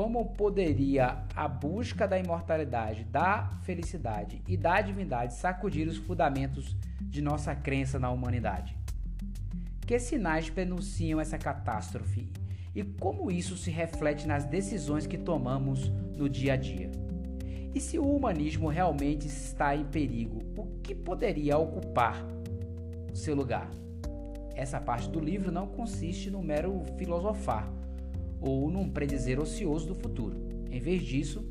Como 0.00 0.24
poderia 0.30 1.26
a 1.36 1.46
busca 1.46 2.08
da 2.08 2.18
imortalidade, 2.18 3.04
da 3.04 3.50
felicidade 3.64 4.40
e 4.48 4.56
da 4.56 4.80
divindade 4.80 5.34
sacudir 5.34 5.86
os 5.86 5.98
fundamentos 5.98 6.74
de 7.02 7.20
nossa 7.20 7.54
crença 7.54 7.98
na 7.98 8.10
humanidade? 8.10 8.74
Que 9.86 9.98
sinais 9.98 10.48
denunciam 10.48 11.20
essa 11.20 11.36
catástrofe 11.36 12.30
e 12.74 12.82
como 12.82 13.30
isso 13.30 13.58
se 13.58 13.70
reflete 13.70 14.26
nas 14.26 14.46
decisões 14.46 15.06
que 15.06 15.18
tomamos 15.18 15.90
no 16.16 16.30
dia 16.30 16.54
a 16.54 16.56
dia? 16.56 16.90
E 17.74 17.78
se 17.78 17.98
o 17.98 18.16
humanismo 18.16 18.68
realmente 18.68 19.26
está 19.26 19.76
em 19.76 19.84
perigo, 19.84 20.38
o 20.56 20.80
que 20.80 20.94
poderia 20.94 21.58
ocupar 21.58 22.24
seu 23.12 23.34
lugar? 23.34 23.70
Essa 24.54 24.80
parte 24.80 25.10
do 25.10 25.20
livro 25.20 25.52
não 25.52 25.66
consiste 25.66 26.30
no 26.30 26.42
mero 26.42 26.84
filosofar, 26.96 27.70
ou 28.40 28.70
num 28.70 28.88
predizer 28.88 29.40
ocioso 29.40 29.88
do 29.88 29.94
futuro. 29.94 30.36
Em 30.70 30.80
vez 30.80 31.02
disso, 31.02 31.44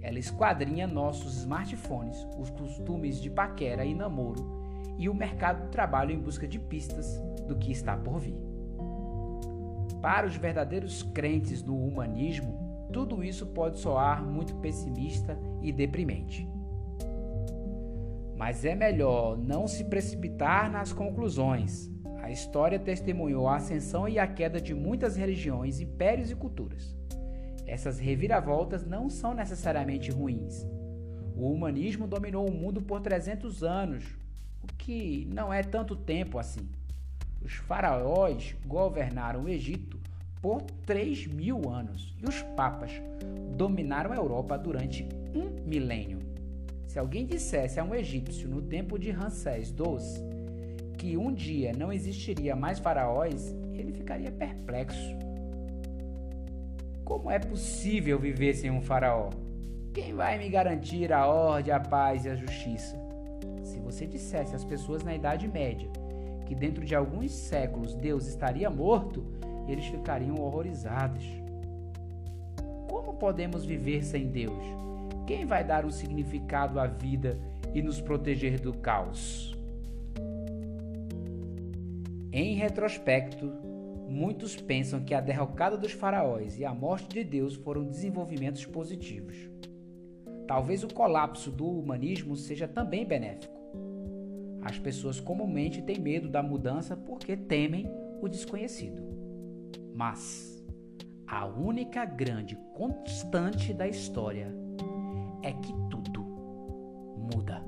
ela 0.00 0.18
esquadrinha 0.18 0.86
nossos 0.86 1.36
smartphones, 1.38 2.16
os 2.38 2.50
costumes 2.50 3.20
de 3.20 3.30
paquera 3.30 3.84
e 3.84 3.94
namoro 3.94 4.60
e 4.98 5.08
o 5.08 5.14
mercado 5.14 5.64
do 5.64 5.70
trabalho 5.70 6.12
em 6.12 6.18
busca 6.18 6.46
de 6.46 6.58
pistas 6.58 7.18
do 7.46 7.56
que 7.56 7.72
está 7.72 7.96
por 7.96 8.18
vir. 8.18 8.36
Para 10.00 10.26
os 10.26 10.36
verdadeiros 10.36 11.02
crentes 11.02 11.62
no 11.62 11.76
humanismo, 11.76 12.88
tudo 12.92 13.22
isso 13.22 13.46
pode 13.46 13.78
soar 13.78 14.22
muito 14.22 14.54
pessimista 14.56 15.38
e 15.62 15.72
deprimente. 15.72 16.48
Mas 18.36 18.64
é 18.64 18.74
melhor 18.74 19.36
não 19.36 19.68
se 19.68 19.84
precipitar 19.84 20.70
nas 20.70 20.92
conclusões. 20.92 21.89
A 22.30 22.32
história 22.32 22.78
testemunhou 22.78 23.48
a 23.48 23.56
ascensão 23.56 24.08
e 24.08 24.16
a 24.16 24.24
queda 24.24 24.60
de 24.60 24.72
muitas 24.72 25.16
religiões, 25.16 25.80
impérios 25.80 26.30
e 26.30 26.36
culturas. 26.36 26.96
Essas 27.66 27.98
reviravoltas 27.98 28.86
não 28.86 29.10
são 29.10 29.34
necessariamente 29.34 30.12
ruins. 30.12 30.64
O 31.34 31.50
humanismo 31.50 32.06
dominou 32.06 32.48
o 32.48 32.52
mundo 32.52 32.80
por 32.80 33.00
300 33.00 33.64
anos, 33.64 34.04
o 34.62 34.68
que 34.78 35.28
não 35.34 35.52
é 35.52 35.64
tanto 35.64 35.96
tempo 35.96 36.38
assim. 36.38 36.68
Os 37.42 37.54
faraós 37.54 38.54
governaram 38.64 39.42
o 39.42 39.48
Egito 39.48 39.98
por 40.40 40.62
3 40.86 41.26
mil 41.26 41.68
anos 41.68 42.14
e 42.22 42.28
os 42.28 42.42
papas 42.54 42.92
dominaram 43.56 44.12
a 44.12 44.16
Europa 44.16 44.56
durante 44.56 45.04
um 45.34 45.68
milênio. 45.68 46.20
Se 46.86 46.96
alguém 46.96 47.26
dissesse 47.26 47.80
a 47.80 47.84
um 47.84 47.92
egípcio 47.92 48.48
no 48.48 48.62
tempo 48.62 48.96
de 49.00 49.10
Ramsés 49.10 49.70
II 49.76 50.39
que 51.00 51.16
um 51.16 51.32
dia 51.32 51.72
não 51.72 51.90
existiria 51.90 52.54
mais 52.54 52.78
faraós, 52.78 53.56
ele 53.72 53.90
ficaria 53.90 54.30
perplexo. 54.30 55.16
Como 57.02 57.30
é 57.30 57.38
possível 57.38 58.18
viver 58.18 58.52
sem 58.52 58.70
um 58.70 58.82
faraó? 58.82 59.30
Quem 59.94 60.12
vai 60.12 60.36
me 60.36 60.50
garantir 60.50 61.10
a 61.10 61.26
ordem, 61.26 61.72
a 61.72 61.80
paz 61.80 62.26
e 62.26 62.28
a 62.28 62.34
justiça? 62.34 63.00
Se 63.62 63.80
você 63.80 64.06
dissesse 64.06 64.54
às 64.54 64.62
pessoas 64.62 65.02
na 65.02 65.14
Idade 65.14 65.48
Média 65.48 65.88
que 66.44 66.54
dentro 66.54 66.84
de 66.84 66.94
alguns 66.94 67.32
séculos 67.32 67.94
Deus 67.94 68.26
estaria 68.26 68.68
morto, 68.68 69.24
eles 69.66 69.86
ficariam 69.86 70.34
horrorizados. 70.34 71.24
Como 72.90 73.14
podemos 73.14 73.64
viver 73.64 74.04
sem 74.04 74.28
Deus? 74.28 74.62
Quem 75.26 75.46
vai 75.46 75.64
dar 75.64 75.86
um 75.86 75.90
significado 75.90 76.78
à 76.78 76.86
vida 76.86 77.38
e 77.72 77.80
nos 77.80 78.02
proteger 78.02 78.60
do 78.60 78.74
caos? 78.74 79.58
Em 82.32 82.54
retrospecto, 82.54 83.46
muitos 84.08 84.54
pensam 84.54 85.02
que 85.02 85.14
a 85.14 85.20
derrocada 85.20 85.76
dos 85.76 85.90
faraós 85.90 86.56
e 86.58 86.64
a 86.64 86.72
morte 86.72 87.08
de 87.08 87.24
Deus 87.24 87.56
foram 87.56 87.84
desenvolvimentos 87.84 88.64
positivos. 88.64 89.36
Talvez 90.46 90.84
o 90.84 90.94
colapso 90.94 91.50
do 91.50 91.66
humanismo 91.66 92.36
seja 92.36 92.68
também 92.68 93.04
benéfico. 93.04 93.58
As 94.62 94.78
pessoas 94.78 95.18
comumente 95.18 95.82
têm 95.82 95.98
medo 95.98 96.28
da 96.28 96.42
mudança 96.42 96.96
porque 96.96 97.36
temem 97.36 97.90
o 98.20 98.28
desconhecido. 98.28 99.02
Mas 99.92 100.64
a 101.26 101.46
única 101.46 102.04
grande 102.04 102.56
constante 102.74 103.74
da 103.74 103.88
história 103.88 104.54
é 105.42 105.52
que 105.52 105.72
tudo 105.88 106.22
muda. 107.16 107.59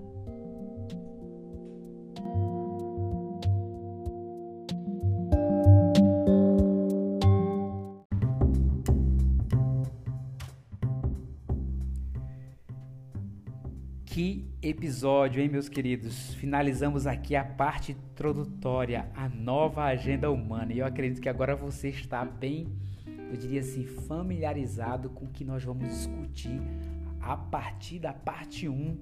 Que 14.12 14.46
episódio, 14.60 15.42
hein, 15.42 15.48
meus 15.48 15.70
queridos? 15.70 16.34
Finalizamos 16.34 17.06
aqui 17.06 17.34
a 17.34 17.42
parte 17.42 17.92
introdutória, 17.92 19.10
a 19.14 19.26
nova 19.26 19.84
agenda 19.84 20.30
humana. 20.30 20.70
E 20.70 20.80
eu 20.80 20.84
acredito 20.84 21.18
que 21.18 21.30
agora 21.30 21.56
você 21.56 21.88
está 21.88 22.22
bem, 22.22 22.68
eu 23.06 23.38
diria 23.38 23.60
assim, 23.60 23.86
familiarizado 23.86 25.08
com 25.08 25.24
o 25.24 25.28
que 25.30 25.46
nós 25.46 25.64
vamos 25.64 25.88
discutir 25.88 26.60
a 27.22 27.38
partir 27.38 28.00
da 28.00 28.12
parte 28.12 28.68
1 28.68 28.98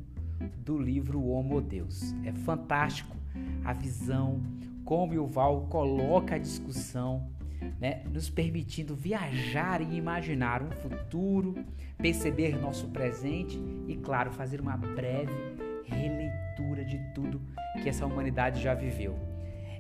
do 0.59 0.79
livro 0.79 1.27
Homo 1.27 1.61
Deus. 1.61 2.15
É 2.25 2.31
fantástico 2.31 3.17
a 3.65 3.73
visão, 3.73 4.41
como 4.85 5.21
o 5.21 5.27
Val 5.27 5.63
coloca 5.63 6.37
a 6.37 6.39
discussão 6.39 7.29
né, 7.81 8.03
nos 8.11 8.31
permitindo 8.31 8.95
viajar 8.95 9.81
e 9.81 9.97
imaginar 9.97 10.63
um 10.63 10.71
futuro, 10.71 11.55
perceber 11.99 12.59
nosso 12.61 12.89
presente 12.89 13.59
e, 13.87 13.97
claro, 13.97 14.31
fazer 14.31 14.61
uma 14.61 14.77
breve 14.77 15.33
releitura 15.85 16.85
de 16.85 16.99
tudo 17.15 17.41
que 17.83 17.89
essa 17.89 18.07
humanidade 18.07 18.63
já 18.63 18.75
viveu. 18.75 19.17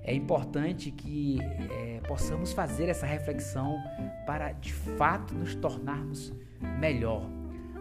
É 0.02 0.14
importante 0.14 0.90
que 0.90 1.38
é, 1.40 2.00
possamos 2.08 2.52
fazer 2.52 2.88
essa 2.88 3.06
reflexão 3.06 3.78
para 4.26 4.52
de 4.52 4.72
fato 4.72 5.34
nos 5.34 5.54
tornarmos 5.54 6.32
melhor. 6.78 7.28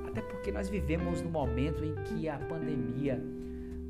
Até 0.07 0.21
porque 0.21 0.51
nós 0.51 0.69
vivemos 0.69 1.21
no 1.21 1.29
momento 1.29 1.83
em 1.83 1.95
que 2.03 2.27
a 2.27 2.37
pandemia, 2.37 3.23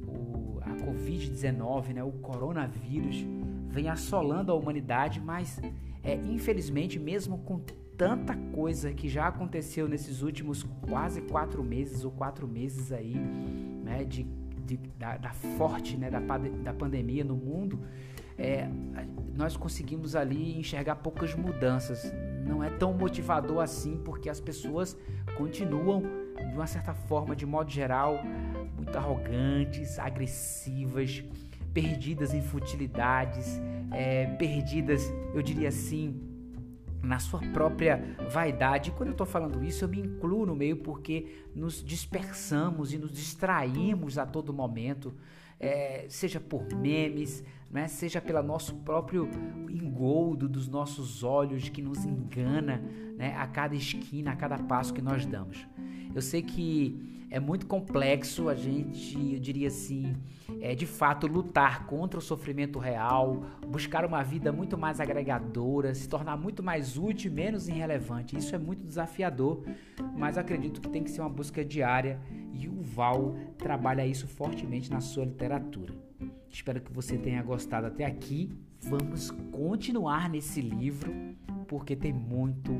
o, 0.08 0.60
a 0.62 0.70
Covid-19, 0.70 1.94
né, 1.94 2.04
o 2.04 2.12
coronavírus, 2.12 3.26
vem 3.68 3.90
assolando 3.90 4.52
a 4.52 4.56
humanidade, 4.56 5.20
mas 5.20 5.60
é, 6.10 6.16
infelizmente, 6.26 6.98
mesmo 6.98 7.38
com 7.38 7.60
tanta 7.96 8.36
coisa 8.54 8.92
que 8.92 9.08
já 9.08 9.28
aconteceu 9.28 9.88
nesses 9.88 10.24
últimos 10.24 10.64
quase 10.88 11.22
quatro 11.22 11.64
meses 11.64 12.04
ou 12.04 12.12
quatro 12.12 12.48
meses 12.48 12.92
aí, 12.92 13.16
né, 13.84 14.04
de, 14.04 14.24
de 14.66 14.78
da, 14.98 15.18
da, 15.18 15.32
forte, 15.32 15.98
né, 15.98 16.10
da, 16.10 16.20
da 16.20 16.74
pandemia 16.74 17.24
no 17.24 17.36
mundo, 17.36 17.80
é, 18.38 18.68
nós 19.36 19.56
conseguimos 19.56 20.16
ali 20.16 20.58
enxergar 20.58 20.96
poucas 20.96 21.36
mudanças. 21.36 22.12
Não 22.48 22.64
é 22.64 22.70
tão 22.70 22.92
motivador 22.94 23.62
assim, 23.62 23.98
porque 24.04 24.30
as 24.30 24.40
pessoas 24.40 24.98
continuam, 25.38 26.02
de 26.38 26.56
uma 26.56 26.66
certa 26.66 26.94
forma, 26.94 27.36
de 27.36 27.46
modo 27.46 27.70
geral, 27.70 28.20
muito 28.76 28.98
arrogantes, 28.98 30.00
agressivas, 30.00 31.24
perdidas 31.74 32.34
em 32.34 32.42
futilidades, 32.42 33.60
é, 33.92 34.26
perdidas, 34.36 35.04
eu 35.34 35.42
diria 35.42 35.70
assim, 35.70 36.30
na 37.02 37.20
sua 37.20 37.40
própria 37.40 38.16
vaidade. 38.32 38.90
E 38.90 38.94
quando 38.94 39.10
eu 39.10 39.14
estou 39.14 39.28
falando 39.28 39.64
isso, 39.64 39.84
eu 39.84 39.90
me 39.90 40.00
incluo 40.00 40.46
no 40.46 40.56
meio 40.56 40.78
porque 40.78 41.46
nos 41.56 41.84
dispersamos 41.84 42.94
e 42.94 42.98
nos 42.98 43.12
distraímos 43.12 44.18
a 44.18 44.26
todo 44.26 44.54
momento, 44.54 45.14
é, 45.60 46.06
seja 46.10 46.40
por 46.40 46.66
memes, 46.76 47.44
né, 47.70 47.88
seja 47.88 48.22
pelo 48.22 48.42
nosso 48.42 48.76
próprio 48.78 49.30
engoldo 49.70 50.48
dos 50.48 50.68
nossos 50.68 51.24
olhos 51.24 51.70
que 51.70 51.82
nos 51.82 52.04
engana 52.06 52.84
né, 53.18 53.36
a 53.38 53.46
cada 53.46 53.76
esquina, 53.76 54.32
a 54.32 54.36
cada 54.36 54.58
passo 54.58 54.94
que 54.94 55.02
nós 55.02 55.26
damos. 55.26 55.68
Eu 56.14 56.22
sei 56.22 56.42
que 56.42 57.19
é 57.32 57.40
muito 57.40 57.68
complexo 57.68 58.50
a 58.50 58.56
gente, 58.56 59.34
eu 59.34 59.40
diria 59.40 59.68
assim, 59.68 60.16
é, 60.62 60.74
de 60.74 60.86
fato 60.86 61.28
lutar 61.28 61.86
contra 61.86 62.18
o 62.20 62.22
sofrimento 62.22 62.80
real, 62.80 63.44
buscar 63.68 64.04
uma 64.04 64.24
vida 64.24 64.52
muito 64.52 64.78
mais 64.78 65.00
agregadora, 65.00 65.94
se 65.94 66.10
tornar 66.10 66.38
muito 66.38 66.64
mais 66.64 66.98
útil 66.98 67.32
menos 67.32 67.68
irrelevante. 67.68 68.36
Isso 68.36 68.56
é 68.56 68.58
muito 68.58 68.84
desafiador, 68.84 69.64
mas 70.18 70.38
acredito 70.38 70.82
que 70.82 70.90
tem 70.90 71.04
que 71.04 71.12
ser 71.12 71.22
uma 71.22 71.30
busca 71.30 71.64
diária 71.64 72.20
e 72.54 72.68
o 72.68 72.82
Val 72.82 73.36
trabalha 73.58 74.06
isso 74.06 74.28
fortemente 74.28 74.90
na 74.90 75.00
sua 75.00 75.26
literatura. 75.26 75.94
Espero 76.50 76.82
que 76.82 76.92
você 76.92 77.16
tenha 77.18 77.44
gostado 77.44 77.88
até 77.88 78.06
aqui. 78.06 78.52
Vamos 78.82 79.30
continuar 79.52 80.30
nesse 80.30 80.62
livro 80.62 81.14
porque 81.68 81.96
tem 81.96 82.12
muito 82.12 82.74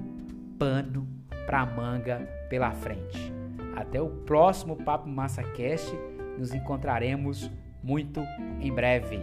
pano 0.58 1.08
para 1.46 1.66
manga 1.66 2.28
pela 2.50 2.72
frente. 2.72 3.39
Até 3.76 4.02
o 4.02 4.10
próximo 4.10 4.76
Papo 4.76 5.08
Massa 5.08 5.44
Cast. 5.44 5.94
Nos 6.38 6.54
encontraremos 6.54 7.52
muito 7.84 8.22
em 8.60 8.74
breve. 8.74 9.20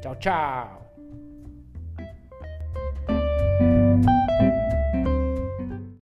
Tchau, 0.00 0.16
tchau! 0.16 0.77